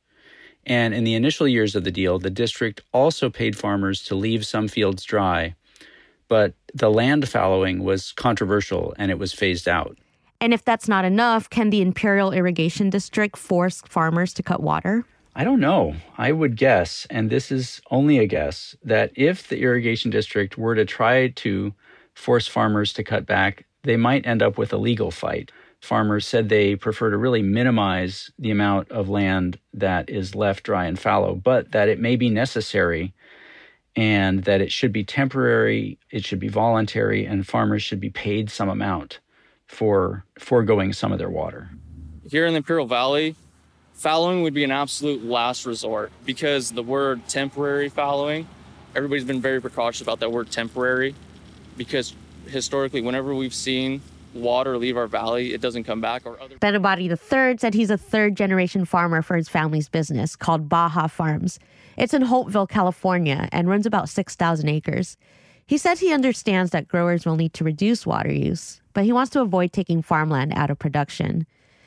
And 0.65 0.93
in 0.93 1.03
the 1.03 1.15
initial 1.15 1.47
years 1.47 1.75
of 1.75 1.83
the 1.83 1.91
deal, 1.91 2.19
the 2.19 2.29
district 2.29 2.81
also 2.93 3.29
paid 3.29 3.57
farmers 3.57 4.03
to 4.05 4.15
leave 4.15 4.45
some 4.45 4.67
fields 4.67 5.03
dry, 5.03 5.55
but 6.27 6.53
the 6.73 6.89
land 6.89 7.27
fallowing 7.27 7.83
was 7.83 8.11
controversial 8.13 8.93
and 8.97 9.11
it 9.11 9.19
was 9.19 9.33
phased 9.33 9.67
out. 9.67 9.97
And 10.41 10.55
if 10.55 10.65
that's 10.65 10.88
not 10.88 11.05
enough, 11.05 11.51
can 11.51 11.69
the 11.69 11.83
Imperial 11.83 12.33
Irrigation 12.33 12.89
District 12.89 13.38
force 13.38 13.83
farmers 13.88 14.33
to 14.33 14.43
cut 14.43 14.62
water? 14.62 15.05
I 15.36 15.43
don't 15.43 15.60
know. 15.60 15.95
I 16.17 16.31
would 16.31 16.57
guess, 16.57 17.05
and 17.12 17.29
this 17.29 17.51
is 17.51 17.79
only 17.91 18.17
a 18.17 18.25
guess, 18.25 18.75
that 18.83 19.12
if 19.15 19.48
the 19.48 19.60
irrigation 19.60 20.10
district 20.10 20.57
were 20.57 20.75
to 20.75 20.83
try 20.83 21.29
to 21.29 21.74
force 22.15 22.48
farmers 22.48 22.91
to 22.93 23.03
cut 23.03 23.25
back, 23.27 23.65
they 23.83 23.95
might 23.95 24.25
end 24.25 24.41
up 24.41 24.57
with 24.57 24.74
a 24.74 24.77
legal 24.77 25.12
fight. 25.12 25.51
Farmers 25.79 26.27
said 26.27 26.50
they 26.50 26.75
prefer 26.75 27.12
to 27.12 27.17
really 27.17 27.41
minimize 27.41 28.29
the 28.38 28.51
amount 28.51 28.91
of 28.91 29.10
land 29.10 29.57
that 29.74 30.10
is 30.10 30.36
left 30.36 30.63
dry 30.63 30.86
and 30.86 31.00
fallow, 31.00 31.36
but 31.36 31.71
that 31.71 31.88
it 31.88 32.00
may 32.00 32.15
be 32.15 32.29
necessary 32.29 33.13
and 33.95 34.43
that 34.43 34.60
it 34.60 34.71
should 34.71 34.91
be 34.91 35.03
temporary, 35.03 35.98
it 36.10 36.25
should 36.25 36.39
be 36.39 36.50
voluntary, 36.50 37.25
and 37.25 37.48
farmers 37.48 37.83
should 37.83 38.00
be 38.00 38.10
paid 38.10 38.50
some 38.50 38.69
amount 38.69 39.19
for 39.71 40.25
foregoing 40.37 40.91
some 40.91 41.13
of 41.13 41.17
their 41.17 41.29
water. 41.29 41.69
Here 42.29 42.45
in 42.45 42.53
the 42.53 42.57
Imperial 42.57 42.85
Valley, 42.85 43.35
fallowing 43.93 44.43
would 44.43 44.53
be 44.53 44.65
an 44.65 44.71
absolute 44.71 45.23
last 45.23 45.65
resort 45.65 46.11
because 46.25 46.71
the 46.71 46.83
word 46.83 47.25
temporary 47.29 47.87
fallowing, 47.87 48.47
everybody's 48.95 49.23
been 49.23 49.41
very 49.41 49.61
precautious 49.61 50.01
about 50.01 50.19
that 50.19 50.31
word 50.31 50.51
temporary 50.51 51.15
because 51.77 52.13
historically, 52.47 53.01
whenever 53.01 53.33
we've 53.33 53.53
seen 53.53 54.01
water 54.33 54.77
leave 54.77 54.97
our 54.97 55.07
valley, 55.07 55.53
it 55.53 55.61
doesn't 55.61 55.85
come 55.85 56.01
back. 56.01 56.25
Or 56.25 56.39
other 56.41 56.57
Ben 56.57 56.73
Abatti 56.73 57.09
III 57.09 57.57
said 57.57 57.73
he's 57.73 57.89
a 57.89 57.97
third 57.97 58.35
generation 58.35 58.83
farmer 58.83 59.21
for 59.21 59.37
his 59.37 59.47
family's 59.47 59.87
business 59.87 60.35
called 60.35 60.67
Baja 60.67 61.07
Farms. 61.07 61.59
It's 61.97 62.13
in 62.13 62.23
Holtville, 62.23 62.67
California, 62.67 63.47
and 63.53 63.69
runs 63.69 63.85
about 63.85 64.09
6,000 64.09 64.67
acres. 64.67 65.17
He 65.65 65.77
said 65.77 66.00
he 66.00 66.13
understands 66.13 66.72
that 66.72 66.88
growers 66.88 67.25
will 67.25 67.36
need 67.36 67.53
to 67.53 67.63
reduce 67.63 68.06
water 68.06 68.32
use, 68.32 68.82
but 68.94 69.06
he 69.06 69.13
wants 69.13 69.32
to 69.32 69.41
avoid 69.41 69.72
taking 69.72 70.01
farmland 70.01 70.53
out 70.56 70.70
of 70.70 70.80
production. 70.80 71.46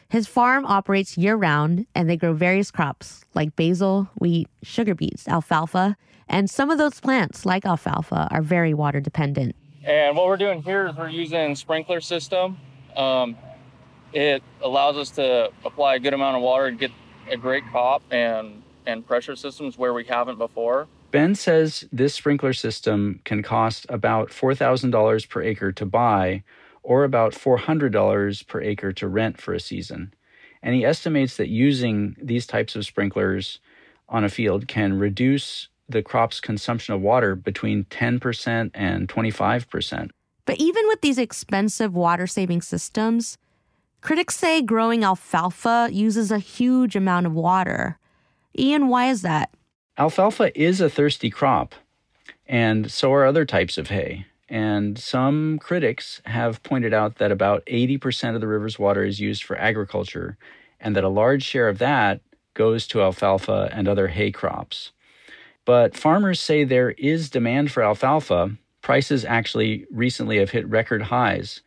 His 0.09 0.27
farm 0.27 0.65
operates 0.67 1.19
year 1.19 1.37
round, 1.37 1.87
and 1.95 2.09
they 2.09 2.17
grow 2.17 2.33
various 2.33 2.71
crops 2.71 3.25
like 3.35 3.57
basil, 3.57 4.09
wheat, 4.19 4.49
sugar 4.63 4.95
beets, 4.95 5.27
alfalfa, 5.29 5.97
and 6.29 6.49
some 6.49 6.71
of 6.71 6.79
those 6.79 7.01
plants, 7.01 7.45
like 7.45 7.67
alfalfa, 7.67 8.29
are 8.31 8.43
very 8.43 8.75
water 8.75 9.01
dependent. 9.01 9.55
And 9.83 10.17
what 10.17 10.27
we're 10.27 10.39
doing 10.39 10.63
here 10.63 10.87
is 10.87 10.97
we're 10.97 11.09
using 11.11 11.55
sprinkler 11.55 12.01
system. 12.01 12.59
Um, 12.97 13.37
it 14.13 14.43
allows 14.63 14.97
us 14.97 15.11
to 15.13 15.51
apply 15.65 15.97
a 15.97 15.99
good 15.99 16.15
amount 16.15 16.37
of 16.37 16.43
water 16.43 16.67
and 16.67 16.79
get 16.79 16.93
a 17.31 17.37
great 17.37 17.65
crop 17.67 18.03
and 18.11 18.63
and 18.87 19.07
pressure 19.07 19.35
systems 19.35 19.79
where 19.79 19.95
we 19.95 20.05
haven't 20.05 20.37
before. 20.37 20.87
Ben 21.15 21.37
says 21.37 21.85
this 21.93 22.13
sprinkler 22.13 22.53
system 22.53 23.21
can 23.25 23.41
cost 23.41 23.87
about 23.89 24.31
$4,000 24.31 25.29
per 25.29 25.43
acre 25.43 25.71
to 25.71 25.87
buy 25.87 26.43
or 26.83 27.05
about 27.05 27.35
$400 27.35 28.47
per 28.49 28.61
acre 28.61 28.93
to 28.95 29.07
rent 29.07 29.41
for 29.41 29.55
a 29.55 29.61
season. 29.61 30.13
And 30.61 30.75
he 30.75 30.85
estimates 30.85 31.37
that 31.37 31.47
using 31.49 32.17
these 32.21 32.49
types 32.49 32.75
of 32.75 32.85
sprinklers 32.85 33.61
on 34.09 34.25
a 34.25 34.29
field 34.29 34.67
can 34.67 34.99
reduce 34.99 35.69
the 35.89 36.03
crop's 36.03 36.41
consumption 36.41 36.95
of 36.95 37.01
water 37.01 37.37
between 37.37 37.85
10% 37.85 38.73
and 38.75 39.09
25%. 39.09 40.11
But 40.47 40.59
even 40.59 40.89
with 40.89 41.01
these 41.01 41.19
expensive 41.19 41.95
water 41.95 42.27
saving 42.27 42.63
systems, 42.63 43.39
critics 44.01 44.37
say 44.37 44.63
growing 44.63 45.05
alfalfa 45.05 45.91
uses 45.93 46.33
a 46.33 46.41
huge 46.41 46.97
amount 46.97 47.27
of 47.27 47.35
water. 47.35 48.01
Ian, 48.59 48.89
why 48.89 49.11
is 49.11 49.23
that? 49.23 49.51
Alfalfa 49.97 50.51
is 50.61 50.81
a 50.81 50.91
thirsty 50.91 51.31
crop, 51.31 51.73
and 52.49 52.91
so 52.91 53.13
are 53.13 53.25
other 53.25 53.45
types 53.45 53.79
of 53.79 53.91
hay. 53.91 54.27
And 54.49 54.99
some 54.99 55.61
critics 55.61 56.21
have 56.25 56.65
pointed 56.65 56.93
out 56.93 57.17
that 57.17 57.31
about 57.31 57.65
80% 57.67 58.35
of 58.35 58.41
the 58.41 58.49
river's 58.49 58.77
water 58.77 59.05
is 59.05 59.21
used 59.21 59.45
for 59.45 59.57
agriculture, 59.57 60.37
and 60.81 60.97
that 60.97 61.05
a 61.05 61.09
large 61.09 61.45
share 61.45 61.69
of 61.69 61.79
that 61.79 62.21
goes 62.55 62.89
to 62.89 63.03
alfalfa 63.03 63.69
and 63.73 63.87
other 63.87 64.09
hay 64.09 64.33
crops. 64.33 64.91
But 65.65 65.97
farmers 65.97 66.41
say 66.41 66.65
there 66.65 66.91
is 66.91 67.31
demand 67.31 67.71
for 67.71 67.85
alfalfa. 67.85 68.57
Prices 68.83 69.25
actually 69.25 69.87
recently 69.93 70.39
have 70.39 70.51
hit 70.51 70.69
record 70.69 71.03
highs. 71.03 71.63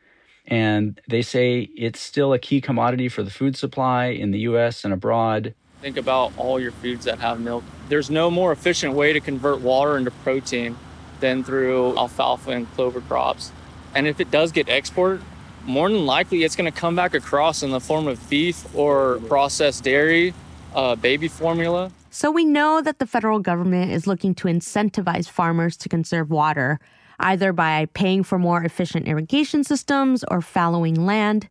And 0.46 1.00
they 1.07 1.22
say 1.22 1.69
it's 1.75 2.00
still 2.00 2.34
a 2.34 2.39
key 2.39 2.60
commodity 2.60 3.08
for 3.08 3.23
the 3.23 3.32
food 3.32 3.56
supply 3.56 4.08
in 4.08 4.32
the 4.32 4.39
US 4.39 4.84
and 4.84 4.93
abroad. 4.93 5.56
Think 5.82 5.98
about 5.98 6.34
all 6.38 6.60
your 6.60 6.72
foods 6.72 7.06
that 7.06 7.20
have 7.20 7.40
milk. 7.40 7.63
There's 7.88 8.10
no 8.10 8.32
more 8.32 8.52
efficient 8.52 8.94
way 8.94 9.13
to 9.13 9.20
convert 9.20 9.62
water 9.62 9.98
into 9.98 10.12
protein 10.12 10.76
than 11.20 11.44
through 11.44 11.98
alfalfa 11.98 12.52
and 12.52 12.72
clover 12.74 13.02
crops. 13.02 13.52
And 13.94 14.08
if 14.08 14.20
it 14.20 14.32
does 14.32 14.52
get 14.52 14.70
exported, 14.70 15.24
more 15.66 15.90
than 15.90 16.06
likely 16.06 16.44
it's 16.44 16.56
going 16.56 16.72
to 16.72 16.78
come 16.78 16.96
back 16.96 17.13
across 17.13 17.62
in 17.62 17.72
the 17.72 17.80
form 17.80 18.08
of 18.08 18.30
beef 18.30 18.66
or 18.76 19.20
processed 19.28 19.84
dairy, 19.84 20.34
uh, 20.74 20.96
baby 20.96 21.28
formula. 21.28 21.92
So 22.10 22.32
we 22.32 22.46
know 22.46 22.82
that 22.82 23.00
the 23.00 23.06
federal 23.06 23.40
government 23.40 23.92
is 23.92 24.08
looking 24.08 24.34
to 24.36 24.48
incentivize 24.48 25.30
farmers 25.30 25.78
to 25.78 25.90
conserve 25.90 26.32
water, 26.32 26.80
either 27.20 27.54
by 27.54 27.88
paying 27.94 28.24
for 28.24 28.40
more 28.40 28.63
efficient 28.63 29.08
irrigation 29.08 29.63
systems 29.63 30.24
or 30.32 30.42
fallowing 30.42 31.06
land. 31.06 31.50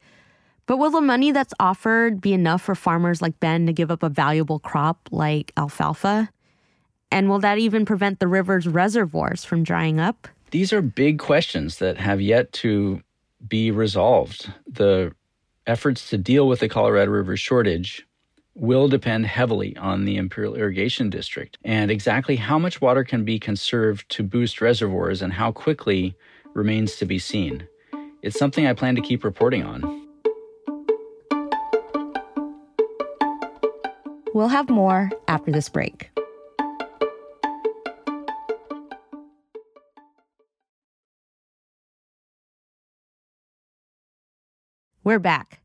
But 0.66 0.78
will 0.78 0.90
the 0.90 1.00
money 1.00 1.30
that's 1.30 1.54
offered 1.60 2.20
be 2.20 2.32
enough 2.32 2.62
for 2.62 2.74
farmers 2.74 3.22
like 3.22 3.38
Ben 3.38 3.66
to 3.66 3.72
give 3.72 3.90
up 3.90 4.02
a 4.02 4.08
valuable 4.08 4.58
crop 4.58 5.08
like 5.12 5.52
alfalfa? 5.56 6.28
And 7.10 7.28
will 7.28 7.38
that 7.38 7.58
even 7.58 7.84
prevent 7.84 8.18
the 8.18 8.26
river's 8.26 8.66
reservoirs 8.66 9.44
from 9.44 9.62
drying 9.62 10.00
up? 10.00 10.26
These 10.50 10.72
are 10.72 10.82
big 10.82 11.18
questions 11.18 11.78
that 11.78 11.98
have 11.98 12.20
yet 12.20 12.52
to 12.54 13.00
be 13.46 13.70
resolved. 13.70 14.52
The 14.66 15.14
efforts 15.66 16.10
to 16.10 16.18
deal 16.18 16.48
with 16.48 16.60
the 16.60 16.68
Colorado 16.68 17.12
River 17.12 17.36
shortage 17.36 18.06
will 18.54 18.88
depend 18.88 19.26
heavily 19.26 19.76
on 19.76 20.04
the 20.04 20.16
Imperial 20.16 20.56
Irrigation 20.56 21.10
District. 21.10 21.58
And 21.64 21.90
exactly 21.90 22.36
how 22.36 22.58
much 22.58 22.80
water 22.80 23.04
can 23.04 23.24
be 23.24 23.38
conserved 23.38 24.08
to 24.10 24.22
boost 24.22 24.60
reservoirs 24.60 25.22
and 25.22 25.32
how 25.32 25.52
quickly 25.52 26.16
remains 26.54 26.96
to 26.96 27.04
be 27.04 27.18
seen. 27.18 27.68
It's 28.22 28.38
something 28.38 28.66
I 28.66 28.72
plan 28.72 28.96
to 28.96 29.02
keep 29.02 29.22
reporting 29.24 29.62
on. 29.62 30.05
We'll 34.36 34.48
have 34.48 34.68
more 34.68 35.08
after 35.28 35.50
this 35.50 35.70
break. 35.70 36.10
We're 45.02 45.18
back. 45.18 45.60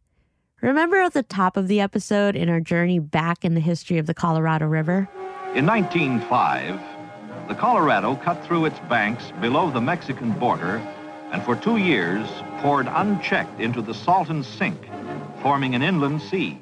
Remember 0.62 1.02
at 1.02 1.12
the 1.12 1.22
top 1.22 1.58
of 1.58 1.68
the 1.68 1.82
episode 1.82 2.38
in 2.38 2.48
our 2.48 2.62
journey 2.62 3.00
back 3.00 3.44
in 3.44 3.56
the 3.56 3.60
history 3.60 3.98
of 3.98 4.06
the 4.06 4.14
Colorado 4.14 4.68
River? 4.68 5.10
In 5.54 5.66
1905, 5.66 6.80
the 7.50 7.56
Colorado 7.56 8.16
cut 8.16 8.42
through 8.46 8.64
its 8.64 8.80
banks 8.88 9.34
below 9.42 9.70
the 9.70 9.82
Mexican 9.82 10.32
border 10.32 10.78
and 11.34 11.44
for 11.44 11.58
two 11.58 11.76
years 11.76 12.26
poured 12.60 12.88
unchecked 12.88 13.60
into 13.60 13.82
the 13.82 13.94
Salton 13.94 14.42
Sink, 14.46 14.88
forming 15.42 15.76
an 15.76 15.82
inland 15.82 16.22
sea. 16.22 16.58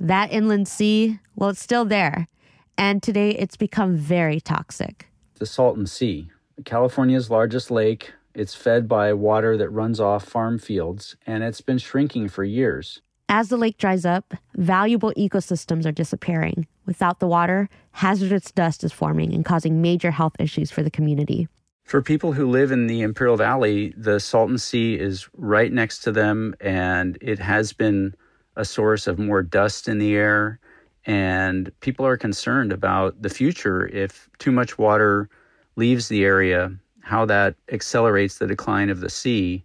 That 0.00 0.32
inland 0.32 0.68
sea, 0.68 1.20
well, 1.36 1.50
it's 1.50 1.62
still 1.62 1.84
there. 1.84 2.28
And 2.76 3.02
today 3.02 3.30
it's 3.30 3.56
become 3.56 3.96
very 3.96 4.40
toxic. 4.40 5.08
The 5.38 5.46
Salton 5.46 5.86
Sea, 5.86 6.30
California's 6.64 7.30
largest 7.30 7.70
lake, 7.70 8.12
it's 8.34 8.54
fed 8.54 8.88
by 8.88 9.12
water 9.12 9.56
that 9.56 9.68
runs 9.68 10.00
off 10.00 10.24
farm 10.24 10.58
fields, 10.58 11.16
and 11.26 11.44
it's 11.44 11.60
been 11.60 11.78
shrinking 11.78 12.28
for 12.28 12.42
years. 12.42 13.00
As 13.28 13.48
the 13.48 13.56
lake 13.56 13.78
dries 13.78 14.04
up, 14.04 14.34
valuable 14.56 15.12
ecosystems 15.16 15.86
are 15.86 15.92
disappearing. 15.92 16.66
Without 16.84 17.20
the 17.20 17.28
water, 17.28 17.68
hazardous 17.92 18.50
dust 18.50 18.84
is 18.84 18.92
forming 18.92 19.32
and 19.32 19.44
causing 19.44 19.80
major 19.80 20.10
health 20.10 20.34
issues 20.38 20.70
for 20.70 20.82
the 20.82 20.90
community. 20.90 21.48
For 21.84 22.02
people 22.02 22.32
who 22.32 22.50
live 22.50 22.72
in 22.72 22.86
the 22.86 23.02
Imperial 23.02 23.36
Valley, 23.36 23.94
the 23.96 24.18
Salton 24.18 24.58
Sea 24.58 24.98
is 24.98 25.28
right 25.34 25.72
next 25.72 26.00
to 26.00 26.12
them, 26.12 26.54
and 26.60 27.18
it 27.20 27.38
has 27.38 27.72
been 27.72 28.14
a 28.56 28.64
source 28.64 29.06
of 29.06 29.18
more 29.18 29.42
dust 29.42 29.88
in 29.88 29.98
the 29.98 30.14
air. 30.14 30.58
And 31.06 31.70
people 31.80 32.06
are 32.06 32.16
concerned 32.16 32.72
about 32.72 33.20
the 33.20 33.28
future 33.28 33.86
if 33.88 34.28
too 34.38 34.50
much 34.50 34.78
water 34.78 35.28
leaves 35.76 36.08
the 36.08 36.24
area, 36.24 36.72
how 37.00 37.26
that 37.26 37.56
accelerates 37.70 38.38
the 38.38 38.46
decline 38.46 38.88
of 38.88 39.00
the 39.00 39.10
sea, 39.10 39.64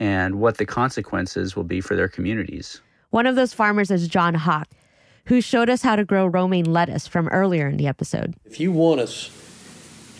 and 0.00 0.40
what 0.40 0.56
the 0.56 0.64
consequences 0.64 1.56
will 1.56 1.64
be 1.64 1.80
for 1.80 1.96
their 1.96 2.08
communities. 2.08 2.80
One 3.10 3.26
of 3.26 3.36
those 3.36 3.52
farmers 3.52 3.90
is 3.90 4.08
John 4.08 4.34
Hawk, 4.34 4.68
who 5.26 5.40
showed 5.40 5.68
us 5.68 5.82
how 5.82 5.96
to 5.96 6.04
grow 6.04 6.26
romaine 6.26 6.72
lettuce 6.72 7.06
from 7.06 7.28
earlier 7.28 7.68
in 7.68 7.76
the 7.76 7.86
episode. 7.86 8.34
If 8.44 8.60
you 8.60 8.72
want 8.72 9.00
us 9.00 9.30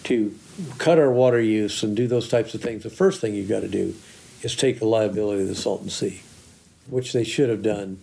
to 0.05 0.35
cut 0.79 0.99
our 0.99 1.11
water 1.11 1.41
use 1.41 1.83
and 1.83 1.97
do 1.97 2.07
those 2.07 2.29
types 2.29 2.55
of 2.55 2.61
things, 2.61 2.83
the 2.83 2.91
first 2.91 3.21
thing 3.21 3.35
you've 3.35 3.49
got 3.49 3.61
to 3.61 3.69
do 3.69 3.95
is 4.43 4.57
take 4.57 4.81
the 4.81 4.87
liability 4.87 5.43
of 5.43 5.49
the 5.49 5.55
Salton 5.55 5.91
Sea, 5.91 6.23
which 6.89 7.13
they 7.13 7.25
should 7.25 7.49
have 7.49 7.63
done 7.63 8.01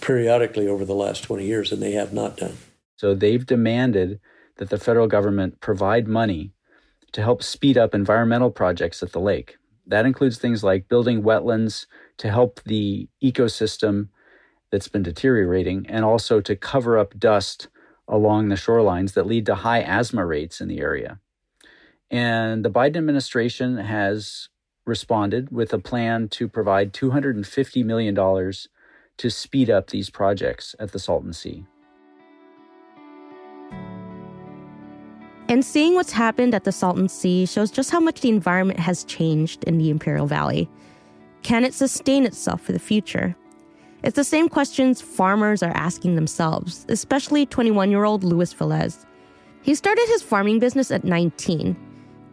periodically 0.00 0.66
over 0.66 0.84
the 0.84 0.94
last 0.94 1.22
20 1.24 1.44
years, 1.44 1.72
and 1.72 1.82
they 1.82 1.92
have 1.92 2.12
not 2.12 2.36
done. 2.36 2.56
So 2.96 3.14
they've 3.14 3.44
demanded 3.44 4.20
that 4.56 4.70
the 4.70 4.78
federal 4.78 5.06
government 5.06 5.60
provide 5.60 6.06
money 6.06 6.52
to 7.12 7.22
help 7.22 7.42
speed 7.42 7.78
up 7.78 7.94
environmental 7.94 8.50
projects 8.50 9.02
at 9.02 9.12
the 9.12 9.20
lake. 9.20 9.56
That 9.86 10.06
includes 10.06 10.38
things 10.38 10.62
like 10.62 10.88
building 10.88 11.22
wetlands 11.22 11.86
to 12.18 12.30
help 12.30 12.60
the 12.64 13.08
ecosystem 13.22 14.08
that's 14.70 14.88
been 14.88 15.02
deteriorating 15.02 15.86
and 15.88 16.04
also 16.04 16.40
to 16.40 16.54
cover 16.54 16.98
up 16.98 17.18
dust 17.18 17.68
along 18.06 18.48
the 18.48 18.56
shorelines 18.56 19.14
that 19.14 19.26
lead 19.26 19.46
to 19.46 19.54
high 19.56 19.82
asthma 19.82 20.24
rates 20.24 20.60
in 20.60 20.68
the 20.68 20.80
area. 20.80 21.18
And 22.10 22.64
the 22.64 22.70
Biden 22.70 22.96
administration 22.96 23.78
has 23.78 24.48
responded 24.84 25.50
with 25.50 25.72
a 25.72 25.78
plan 25.78 26.28
to 26.28 26.48
provide 26.48 26.92
$250 26.92 27.84
million 27.84 28.14
to 29.20 29.30
speed 29.30 29.68
up 29.68 29.90
these 29.90 30.08
projects 30.08 30.74
at 30.80 30.92
the 30.92 30.98
Salton 30.98 31.34
Sea. 31.34 31.66
And 35.46 35.62
seeing 35.62 35.94
what's 35.94 36.12
happened 36.12 36.54
at 36.54 36.64
the 36.64 36.72
Salton 36.72 37.06
Sea 37.08 37.44
shows 37.44 37.70
just 37.70 37.90
how 37.90 38.00
much 38.00 38.22
the 38.22 38.30
environment 38.30 38.80
has 38.80 39.04
changed 39.04 39.62
in 39.64 39.76
the 39.76 39.90
Imperial 39.90 40.26
Valley. 40.26 40.70
Can 41.42 41.64
it 41.64 41.74
sustain 41.74 42.24
itself 42.24 42.62
for 42.62 42.72
the 42.72 42.78
future? 42.78 43.36
It's 44.02 44.16
the 44.16 44.24
same 44.24 44.48
questions 44.48 45.02
farmers 45.02 45.62
are 45.62 45.76
asking 45.76 46.14
themselves, 46.14 46.86
especially 46.88 47.44
21 47.44 47.90
year 47.90 48.04
old 48.04 48.24
Luis 48.24 48.54
Velez. 48.54 49.04
He 49.60 49.74
started 49.74 50.06
his 50.08 50.22
farming 50.22 50.60
business 50.60 50.90
at 50.90 51.04
19. 51.04 51.76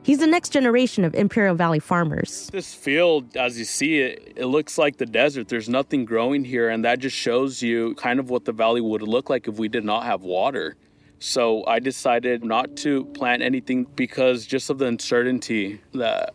He's 0.08 0.20
the 0.20 0.26
next 0.26 0.54
generation 0.54 1.04
of 1.04 1.14
Imperial 1.14 1.54
Valley 1.54 1.80
farmers. 1.80 2.50
This 2.54 2.74
field, 2.74 3.36
as 3.36 3.60
you 3.60 3.66
see 3.66 4.00
it, 4.00 4.36
it 4.38 4.46
looks 4.46 4.78
like 4.78 4.96
the 4.96 5.06
desert. 5.06 5.50
There's 5.50 5.68
nothing 5.68 6.06
growing 6.06 6.46
here, 6.46 6.70
and 6.70 6.86
that 6.86 7.00
just 7.00 7.18
shows 7.18 7.62
you 7.62 7.94
kind 7.96 8.18
of 8.18 8.30
what 8.30 8.46
the 8.46 8.54
valley 8.54 8.80
would 8.80 9.02
look 9.02 9.30
like 9.30 9.50
if 9.50 9.60
we 9.60 9.68
did 9.68 9.84
not 9.84 10.06
have 10.06 10.22
water. 10.22 10.78
So 11.20 11.66
I 11.66 11.80
decided 11.80 12.46
not 12.46 12.78
to 12.78 13.04
plant 13.04 13.42
anything 13.42 13.84
because 13.98 14.46
just 14.46 14.70
of 14.70 14.78
the 14.78 14.86
uncertainty 14.86 15.82
that 15.94 16.34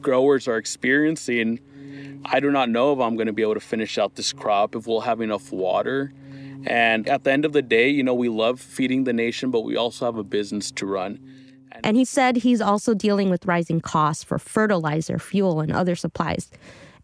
growers 0.00 0.46
are 0.46 0.56
experiencing 0.56 1.58
I 2.24 2.38
do 2.40 2.50
not 2.50 2.68
know 2.68 2.92
if 2.92 3.00
I'm 3.00 3.16
going 3.16 3.26
to 3.26 3.32
be 3.32 3.42
able 3.42 3.54
to 3.54 3.60
finish 3.60 3.98
out 3.98 4.14
this 4.14 4.32
crop, 4.32 4.76
if 4.76 4.86
we'll 4.86 5.00
have 5.00 5.20
enough 5.20 5.50
water. 5.50 6.12
And 6.64 7.08
at 7.08 7.24
the 7.24 7.32
end 7.32 7.44
of 7.44 7.52
the 7.52 7.62
day, 7.62 7.88
you 7.88 8.04
know, 8.04 8.14
we 8.14 8.28
love 8.28 8.60
feeding 8.60 9.04
the 9.04 9.12
nation, 9.12 9.50
but 9.50 9.62
we 9.62 9.76
also 9.76 10.04
have 10.04 10.16
a 10.16 10.22
business 10.22 10.70
to 10.72 10.86
run. 10.86 11.18
And 11.84 11.96
he 11.96 12.04
said 12.04 12.36
he's 12.36 12.60
also 12.60 12.94
dealing 12.94 13.30
with 13.30 13.46
rising 13.46 13.80
costs 13.80 14.24
for 14.24 14.38
fertilizer, 14.38 15.18
fuel, 15.18 15.60
and 15.60 15.72
other 15.72 15.96
supplies. 15.96 16.50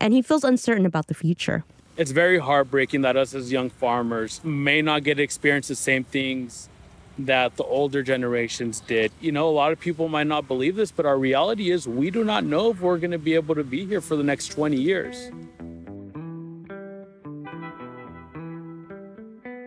And 0.01 0.14
he 0.14 0.23
feels 0.23 0.45
uncertain 0.45 0.87
about 0.87 1.09
the 1.09 1.14
future. 1.14 1.64
It's 1.97 2.12
very 2.12 2.38
heartbreaking 2.38 3.01
that 3.01 3.17
us 3.17 3.35
as 3.35 3.51
young 3.51 3.71
farmers 3.71 4.41
may 4.45 4.83
not 4.83 5.03
get 5.03 5.17
to 5.17 5.23
experience 5.23 5.67
the 5.67 5.75
same 5.75 6.05
things 6.05 6.69
that 7.19 7.57
the 7.57 7.64
older 7.64 8.05
generations 8.05 8.79
did. 8.81 9.11
You 9.21 9.33
know, 9.33 9.49
a 9.49 9.51
lot 9.51 9.73
of 9.73 9.81
people 9.81 10.09
might 10.09 10.29
not 10.29 10.47
believe 10.47 10.77
this, 10.77 10.93
but 10.93 11.05
our 11.05 11.19
reality 11.19 11.71
is 11.71 11.88
we 11.88 12.11
do 12.12 12.23
not 12.23 12.45
know 12.45 12.71
if 12.71 12.81
we're 12.81 12.99
going 12.99 13.11
to 13.11 13.19
be 13.19 13.35
able 13.35 13.57
to 13.57 13.64
be 13.64 13.85
here 13.85 14.01
for 14.01 14.14
the 14.14 14.23
next 14.23 14.49
20 14.49 14.77
years. 14.77 15.33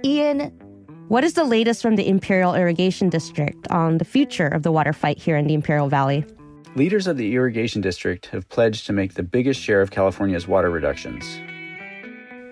Ian, 0.04 0.58
what 1.12 1.26
is 1.26 1.34
the 1.34 1.44
latest 1.44 1.82
from 1.82 1.98
the 1.98 2.08
Imperial 2.08 2.56
Irrigation 2.56 3.10
District 3.10 3.68
on 3.70 3.98
the 3.98 4.06
future 4.06 4.48
of 4.48 4.64
the 4.64 4.72
water 4.72 4.94
fight 4.94 5.18
here 5.18 5.36
in 5.36 5.46
the 5.46 5.54
Imperial 5.54 5.90
Valley? 5.90 6.24
Leaders 6.76 7.06
of 7.06 7.18
the 7.18 7.36
Irrigation 7.36 7.82
District 7.82 8.28
have 8.28 8.48
pledged 8.48 8.86
to 8.86 8.94
make 8.94 9.16
the 9.16 9.22
biggest 9.22 9.60
share 9.60 9.82
of 9.82 9.92
California's 9.92 10.48
water 10.48 10.70
reductions. 10.70 11.26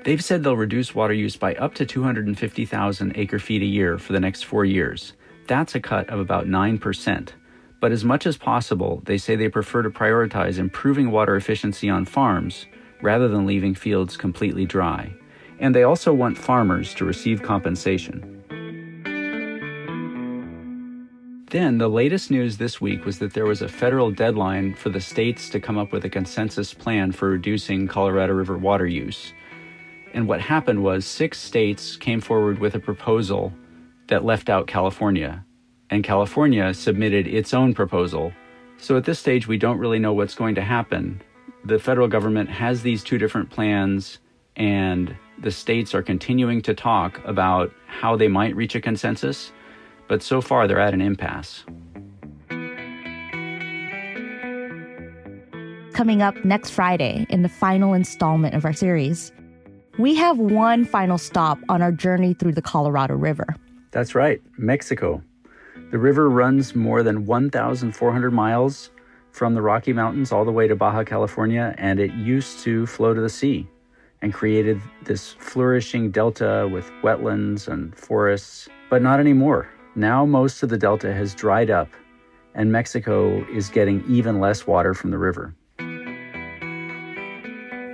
They've 0.04 0.22
said 0.22 0.44
they'll 0.44 0.58
reduce 0.58 0.94
water 0.94 1.14
use 1.14 1.38
by 1.38 1.56
up 1.56 1.74
to 1.76 1.86
250,000 1.86 3.14
acre 3.16 3.40
feet 3.40 3.62
a 3.62 3.66
year 3.66 3.98
for 3.98 4.12
the 4.12 4.20
next 4.20 4.44
four 4.44 4.66
years. 4.66 5.14
That's 5.48 5.76
a 5.76 5.80
cut 5.80 6.10
of 6.10 6.20
about 6.20 6.46
9%. 6.46 7.30
But 7.80 7.94
as 7.94 8.04
much 8.04 8.28
as 8.28 8.36
possible, 8.36 9.02
they 9.06 9.18
say 9.18 9.38
they 9.38 9.48
prefer 9.48 9.84
to 9.84 9.90
prioritize 9.90 10.60
improving 10.60 11.12
water 11.12 11.38
efficiency 11.38 11.90
on 11.90 12.04
farms 12.04 12.66
rather 13.02 13.30
than 13.30 13.46
leaving 13.46 13.74
fields 13.74 14.18
completely 14.18 14.66
dry. 14.66 15.14
And 15.60 15.74
they 15.74 15.84
also 15.84 16.12
want 16.14 16.38
farmers 16.38 16.94
to 16.96 17.06
receive 17.06 17.42
compensation. 17.42 18.39
Then, 21.50 21.80
the 21.80 21.88
latest 21.88 22.30
news 22.30 22.58
this 22.58 22.80
week 22.80 23.06
was 23.06 23.18
that 23.18 23.34
there 23.34 23.48
was 23.48 23.64
a 23.64 23.68
federal 23.68 24.12
deadline 24.12 24.76
for 24.76 24.90
the 24.90 25.02
states 25.02 25.50
to 25.50 25.60
come 25.60 25.80
up 25.80 25.92
with 25.92 26.06
a 26.06 26.10
consensus 26.10 26.76
plan 26.76 27.12
for 27.12 27.30
reducing 27.30 27.88
Colorado 27.88 28.34
River 28.34 28.56
water 28.56 28.86
use. 28.86 29.34
And 30.14 30.28
what 30.28 30.42
happened 30.42 30.84
was 30.84 31.08
six 31.08 31.40
states 31.40 31.98
came 31.98 32.22
forward 32.22 32.60
with 32.60 32.76
a 32.76 32.80
proposal 32.80 33.52
that 34.10 34.24
left 34.24 34.48
out 34.48 34.68
California, 34.68 35.44
and 35.90 36.04
California 36.04 36.72
submitted 36.72 37.26
its 37.26 37.52
own 37.52 37.74
proposal. 37.74 38.32
So 38.78 38.96
at 38.96 39.06
this 39.06 39.18
stage, 39.18 39.48
we 39.48 39.58
don't 39.58 39.80
really 39.80 40.00
know 40.00 40.14
what's 40.14 40.36
going 40.36 40.54
to 40.54 40.62
happen. 40.62 41.20
The 41.66 41.80
federal 41.80 42.08
government 42.08 42.50
has 42.52 42.84
these 42.84 43.04
two 43.04 43.18
different 43.18 43.50
plans, 43.50 44.20
and 44.56 45.16
the 45.40 45.52
states 45.52 45.96
are 45.96 46.04
continuing 46.04 46.62
to 46.62 46.76
talk 46.76 47.20
about 47.26 47.74
how 47.88 48.16
they 48.16 48.28
might 48.28 48.56
reach 48.56 48.76
a 48.76 48.82
consensus, 48.82 49.52
but 50.10 50.22
so 50.22 50.42
far 50.42 50.68
they're 50.68 50.80
at 50.80 50.94
an 50.94 51.00
impasse. 51.00 51.64
Coming 55.94 56.22
up 56.22 56.44
next 56.44 56.72
Friday 56.72 57.26
in 57.30 57.42
the 57.42 57.50
final 57.50 57.94
installment 57.94 58.56
of 58.56 58.66
our 58.66 58.74
series, 58.74 59.32
we 59.98 60.16
have 60.16 60.38
one 60.38 60.86
final 60.86 61.18
stop 61.18 61.60
on 61.70 61.82
our 61.82 61.92
journey 61.92 62.34
through 62.34 62.54
the 62.54 62.62
Colorado 62.62 63.16
River. 63.16 63.56
That's 63.92 64.16
right, 64.16 64.42
Mexico. 64.58 65.22
The 65.92 65.98
river 65.98 66.30
runs 66.30 66.76
more 66.76 67.04
than 67.04 67.26
1,400 67.26 68.32
miles 68.32 68.92
from 69.32 69.56
the 69.56 69.62
Rocky 69.62 69.92
Mountains 69.92 70.32
all 70.32 70.46
the 70.46 70.52
way 70.52 70.68
to 70.68 70.76
Baja 70.76 71.04
California, 71.04 71.76
and 71.78 72.00
it 72.00 72.12
used 72.14 72.60
to 72.60 72.86
flow 72.86 73.14
to 73.14 73.22
the 73.22 73.30
sea 73.30 73.68
and 74.22 74.34
created 74.34 74.82
this 75.04 75.34
flourishing 75.34 76.12
delta 76.12 76.70
with 76.72 76.90
wetlands 77.02 77.68
and 77.68 77.96
forests, 77.96 78.70
but 78.90 79.02
not 79.02 79.20
anymore. 79.20 79.70
Now 79.96 80.26
most 80.26 80.64
of 80.64 80.70
the 80.70 80.78
delta 80.78 81.14
has 81.14 81.36
dried 81.36 81.70
up, 81.70 81.90
and 82.54 82.72
Mexico 82.72 83.46
is 83.50 83.70
getting 83.70 84.04
even 84.08 84.40
less 84.40 84.68
water 84.68 84.94
from 84.94 85.12
the 85.12 85.18
river. 85.18 85.54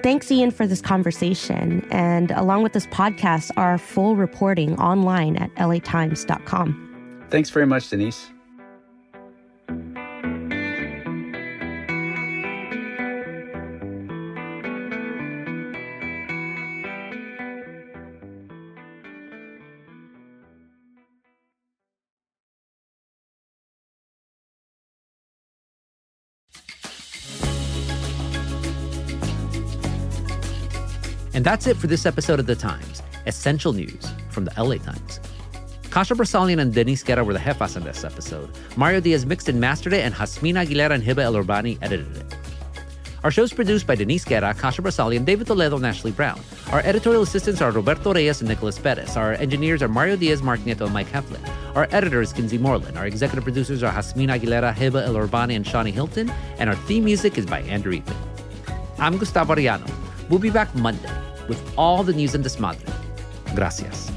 Thanks, 0.04 0.32
Ian, 0.32 0.52
for 0.52 0.68
this 0.68 0.82
conversation. 0.82 1.84
And 1.90 2.30
along 2.30 2.62
with 2.62 2.74
this 2.74 2.86
podcast, 2.88 3.50
our 3.58 3.80
full 3.80 4.16
reporting 4.16 4.78
online 4.78 5.36
at 5.38 5.50
latimes.com. 5.56 7.26
Thanks 7.32 7.50
very 7.50 7.66
much, 7.66 7.90
Denise. 7.90 8.30
And 31.36 31.44
that's 31.44 31.68
it 31.68 31.76
for 31.76 31.88
this 31.88 32.06
episode 32.06 32.40
of 32.40 32.46
The 32.46 32.56
Times, 32.56 33.04
essential 33.26 33.74
news 33.74 34.10
from 34.30 34.46
the 34.46 34.54
LA 34.58 34.78
Times. 34.78 35.20
Kasia 35.90 36.16
Broussalian 36.16 36.60
and 36.60 36.74
Denise 36.74 37.04
Guerra 37.04 37.26
were 37.26 37.34
the 37.34 37.40
jefas 37.40 37.76
in 37.76 37.84
this 37.84 38.06
episode. 38.06 38.50
Mario 38.78 39.02
Diaz 39.02 39.26
mixed 39.26 39.50
and 39.50 39.60
mastered 39.60 39.92
it, 39.92 40.06
and 40.06 40.16
Jasmine 40.16 40.56
Aguilera 40.56 40.92
and 40.92 41.04
Heba 41.04 41.26
Elorbany 41.26 41.78
edited 41.82 42.16
it. 42.16 42.36
Our 43.26 43.32
show 43.32 43.44
is 43.44 43.52
produced 43.52 43.86
by 43.86 43.96
Denise 43.96 44.24
Guerra, 44.24 44.54
Kasia 44.54 44.82
Broussalian, 44.82 45.26
David 45.26 45.48
Toledo, 45.48 45.76
and 45.76 45.86
Ashley 45.86 46.14
Brown. 46.14 46.40
Our 46.72 46.80
editorial 46.80 47.24
assistants 47.24 47.62
are 47.62 47.72
Roberto 47.72 48.14
Reyes 48.14 48.40
and 48.40 48.48
Nicholas 48.48 48.80
Perez. 48.80 49.18
Our 49.18 49.34
engineers 49.34 49.82
are 49.82 49.90
Mario 49.90 50.16
Diaz, 50.16 50.42
Mark 50.42 50.62
Nieto, 50.62 50.86
and 50.86 50.94
Mike 50.94 51.12
Heflin. 51.12 51.46
Our 51.76 51.90
editor 51.92 52.22
is 52.22 52.32
Kinsey 52.32 52.58
Moreland. 52.58 52.98
Our 52.98 53.08
executive 53.08 53.44
producers 53.44 53.84
are 53.84 53.92
Jasmine 53.92 54.30
Aguilera, 54.30 54.74
Heba 54.74 55.06
Elorbany, 55.06 55.58
and 55.58 55.66
Shani 55.66 55.92
Hilton. 55.92 56.32
And 56.60 56.70
our 56.70 56.78
theme 56.88 57.04
music 57.04 57.38
is 57.38 57.46
by 57.46 57.60
Andrew 57.64 57.92
Eapen. 57.92 58.16
I'm 59.00 59.18
Gustavo 59.18 59.54
Arellano. 59.54 60.05
We'll 60.30 60.40
be 60.40 60.50
back 60.50 60.74
Monday 60.76 61.12
with 61.48 61.62
all 61.78 62.04
the 62.04 62.14
news 62.14 62.36
and 62.36 62.44
desmadre. 62.44 62.92
Gracias. 63.56 64.12